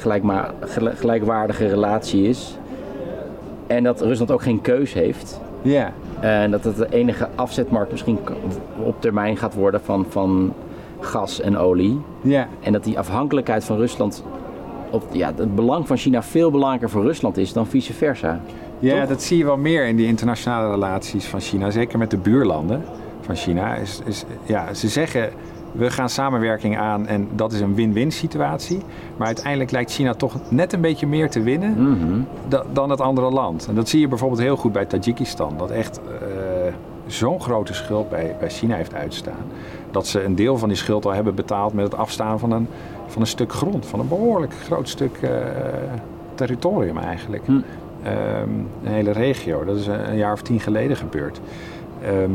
gelijkwaardige 0.97 1.67
relatie 1.69 2.29
is. 2.29 2.59
En 3.67 3.83
dat 3.83 4.01
Rusland 4.01 4.31
ook 4.31 4.43
geen 4.43 4.61
keus 4.61 4.93
heeft. 4.93 5.41
Ja. 5.63 5.93
En 6.21 6.51
dat 6.51 6.65
het 6.65 6.77
de 6.77 6.87
enige 6.91 7.29
afzetmarkt 7.35 7.91
misschien 7.91 8.19
op 8.83 9.01
termijn 9.01 9.37
gaat 9.37 9.55
worden 9.55 9.81
van, 9.81 10.07
van 10.09 10.55
gas 11.01 11.41
en 11.41 11.57
olie. 11.57 12.01
Ja. 12.21 12.49
En 12.61 12.73
dat 12.73 12.85
die 12.85 12.99
afhankelijkheid 12.99 13.65
van 13.65 13.77
Rusland, 13.77 14.25
of 14.91 15.05
ja, 15.13 15.33
het 15.37 15.55
belang 15.55 15.87
van 15.87 15.97
China 15.97 16.23
veel 16.23 16.51
belangrijker 16.51 16.91
voor 16.91 17.03
Rusland 17.03 17.37
is 17.37 17.53
dan 17.53 17.67
vice 17.67 17.93
versa. 17.93 18.41
Ja, 18.79 18.99
Toch? 18.99 19.09
dat 19.09 19.23
zie 19.23 19.39
je 19.39 19.45
wel 19.45 19.57
meer 19.57 19.87
in 19.87 19.97
die 19.97 20.07
internationale 20.07 20.71
relaties 20.71 21.25
van 21.25 21.41
China. 21.41 21.71
Zeker 21.71 21.99
met 21.99 22.11
de 22.11 22.17
buurlanden 22.19 22.83
van 23.21 23.37
China. 23.37 23.75
Is, 23.75 24.01
is, 24.05 24.25
ja, 24.45 24.75
ze 24.75 24.89
zeggen, 24.89 25.31
we 25.77 25.91
gaan 25.91 26.09
samenwerking 26.09 26.79
aan 26.79 27.07
en 27.07 27.29
dat 27.35 27.53
is 27.53 27.61
een 27.61 27.75
win-win 27.75 28.13
situatie. 28.13 28.81
Maar 29.17 29.27
uiteindelijk 29.27 29.71
lijkt 29.71 29.93
China 29.93 30.15
toch 30.15 30.35
net 30.51 30.73
een 30.73 30.81
beetje 30.81 31.07
meer 31.07 31.31
te 31.31 31.43
winnen 31.43 31.91
Mhm. 31.91 32.21
da- 32.49 32.65
dan 32.73 32.91
het 32.91 33.01
andere 33.01 33.31
land. 33.31 33.67
En 33.69 33.75
dat 33.75 33.89
zie 33.89 34.01
je 34.01 34.09
bijvoorbeeld 34.09 34.41
heel 34.41 34.57
goed 34.57 34.73
bij 34.73 34.85
Tajikistan. 34.85 35.55
Dat 35.59 35.71
echt 35.71 36.01
eh, 36.01 36.73
zo'n 37.07 37.41
grote 37.41 37.75
schuld 37.75 38.09
bij, 38.11 38.37
bij 38.39 38.51
China 38.51 38.77
heeft 38.77 38.95
uitstaan. 38.95 39.45
Dat 39.91 40.07
ze 40.07 40.25
een 40.25 40.35
deel 40.35 40.59
van 40.59 40.69
die 40.69 40.77
schuld 40.79 41.05
al 41.07 41.13
hebben 41.13 41.35
betaald 41.35 41.73
met 41.73 41.85
het 41.85 41.95
afstaan 41.97 42.39
van 42.39 42.51
een, 42.53 42.69
van 43.07 43.21
een 43.21 43.27
stuk 43.29 43.53
grond. 43.53 43.87
Van 43.87 44.01
een 44.01 44.09
behoorlijk 44.09 44.53
groot 44.65 44.89
stuk 44.89 45.17
eh, 45.23 45.31
territorium 46.35 46.99
eigenlijk. 46.99 47.47
Hm. 47.47 47.53
Ehm, 48.03 48.49
een 48.85 48.93
hele 48.93 49.11
regio. 49.11 49.65
Dat 49.65 49.77
is 49.77 49.87
een, 49.87 50.11
een 50.11 50.17
jaar 50.17 50.33
of 50.33 50.43
tien 50.43 50.61
geleden 50.61 50.97
gebeurd. 50.97 51.41
Ehm, 52.03 52.31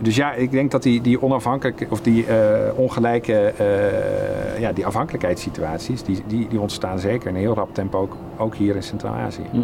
dus 0.00 0.16
ja, 0.16 0.32
ik 0.32 0.50
denk 0.50 0.70
dat 0.70 0.82
die, 0.82 1.00
die 1.00 1.22
onafhankelijke 1.22 1.86
of 1.90 2.00
die 2.00 2.26
eh, 2.26 2.78
ongelijke 2.78 3.32
eh, 3.48 4.60
ja, 4.60 4.72
die 4.72 4.86
afhankelijkheidssituaties, 4.86 6.02
die, 6.02 6.22
die, 6.26 6.48
die 6.48 6.60
ontstaan 6.60 6.98
zeker 6.98 7.28
in 7.28 7.34
een 7.34 7.40
heel 7.40 7.54
rap 7.54 7.74
tempo 7.74 7.98
ook, 8.00 8.16
ook 8.36 8.54
hier 8.54 8.76
in 8.76 8.82
Centraal-Azië. 8.82 9.42
Hm. 9.50 9.62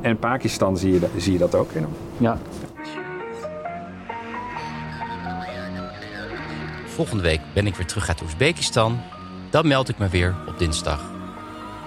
En 0.00 0.10
in 0.10 0.18
Pakistan 0.18 0.76
zie 0.76 0.92
je, 0.92 0.98
dat- 1.00 1.10
zie 1.16 1.32
je 1.32 1.38
dat 1.38 1.54
ook 1.54 1.70
enorm. 1.74 1.92
Ja. 2.18 2.38
Volgende 6.86 7.22
week 7.22 7.40
ben 7.54 7.66
ik 7.66 7.74
weer 7.74 7.86
terug 7.86 8.08
uit 8.08 8.22
Oezbekistan. 8.22 8.98
Dan 9.50 9.66
meld 9.68 9.88
ik 9.88 9.98
me 9.98 10.08
weer 10.08 10.34
op 10.48 10.58
dinsdag. 10.58 11.10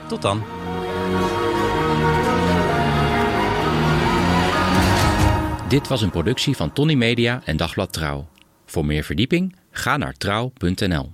Tot 0.07 0.21
dan. 0.21 0.41
Dit 5.69 5.87
was 5.87 6.01
een 6.01 6.09
productie 6.09 6.55
van 6.55 6.73
Tony 6.73 6.93
Media 6.93 7.41
en 7.45 7.57
Dagblad 7.57 7.93
Trouw. 7.93 8.27
Voor 8.65 8.85
meer 8.85 9.03
verdieping 9.03 9.55
ga 9.71 9.97
naar 9.97 10.13
trouw.nl. 10.13 11.11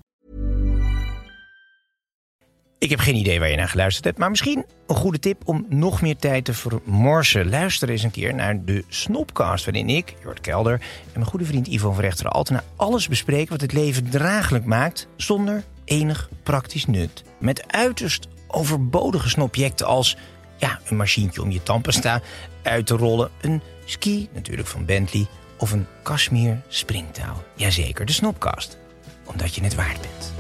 Ik 2.78 2.90
heb 2.90 3.00
geen 3.00 3.16
idee 3.16 3.40
waar 3.40 3.50
je 3.50 3.56
naar 3.56 3.68
geluisterd 3.68 4.06
hebt, 4.06 4.18
maar 4.18 4.30
misschien 4.30 4.66
een 4.88 4.96
goede 4.96 5.20
tip 5.20 5.42
om 5.46 5.66
nog 5.70 6.02
meer 6.02 6.16
tijd 6.16 6.46
te 6.46 6.54
vermorsen. 6.54 7.50
Luister 7.50 7.90
eens 7.90 8.04
een 8.04 8.12
keer 8.12 8.36
naar 8.36 8.66
de 8.66 8.84
Snopcast, 8.88 9.66
waarin 9.66 9.90
ik, 9.90 10.14
Jort 10.24 10.42
Kelder 10.42 10.74
en 10.74 10.80
mijn 11.14 11.26
goede 11.26 11.46
vriend 11.46 11.68
Ivo 11.68 11.92
van 11.92 12.02
Rechteren 12.02 12.32
Altena 12.32 12.64
alles 12.76 13.08
bespreken 13.08 13.52
wat 13.52 13.62
het 13.62 13.74
leven 13.74 14.10
draaglijk 14.10 14.66
maakt 14.66 15.08
zonder 15.16 15.64
enig 15.86 16.30
praktisch 16.44 16.86
nut. 16.86 17.24
Met 17.40 17.72
uiterst 17.72 18.28
overbodige 18.48 19.30
snobjecten 19.30 19.86
als 19.86 20.18
ja, 20.58 20.80
een 20.90 20.98
machientje 20.98 21.42
om 21.42 21.52
je 21.52 21.64
tandpasta 21.64 22.22
uit 22.64 22.86
te 22.86 22.96
rollen, 22.96 23.30
een 23.42 23.62
ski 23.86 24.30
natuurlijk 24.34 24.68
van 24.68 24.86
Bentley 24.86 25.28
of 25.58 25.72
een 25.72 25.88
Kashmir 26.04 26.62
springtouw. 26.68 27.44
Jazeker, 27.56 28.06
de 28.06 28.12
Snopcast. 28.12 28.78
Omdat 29.26 29.56
je 29.56 29.64
het 29.64 29.76
waard 29.76 30.02
bent. 30.02 30.34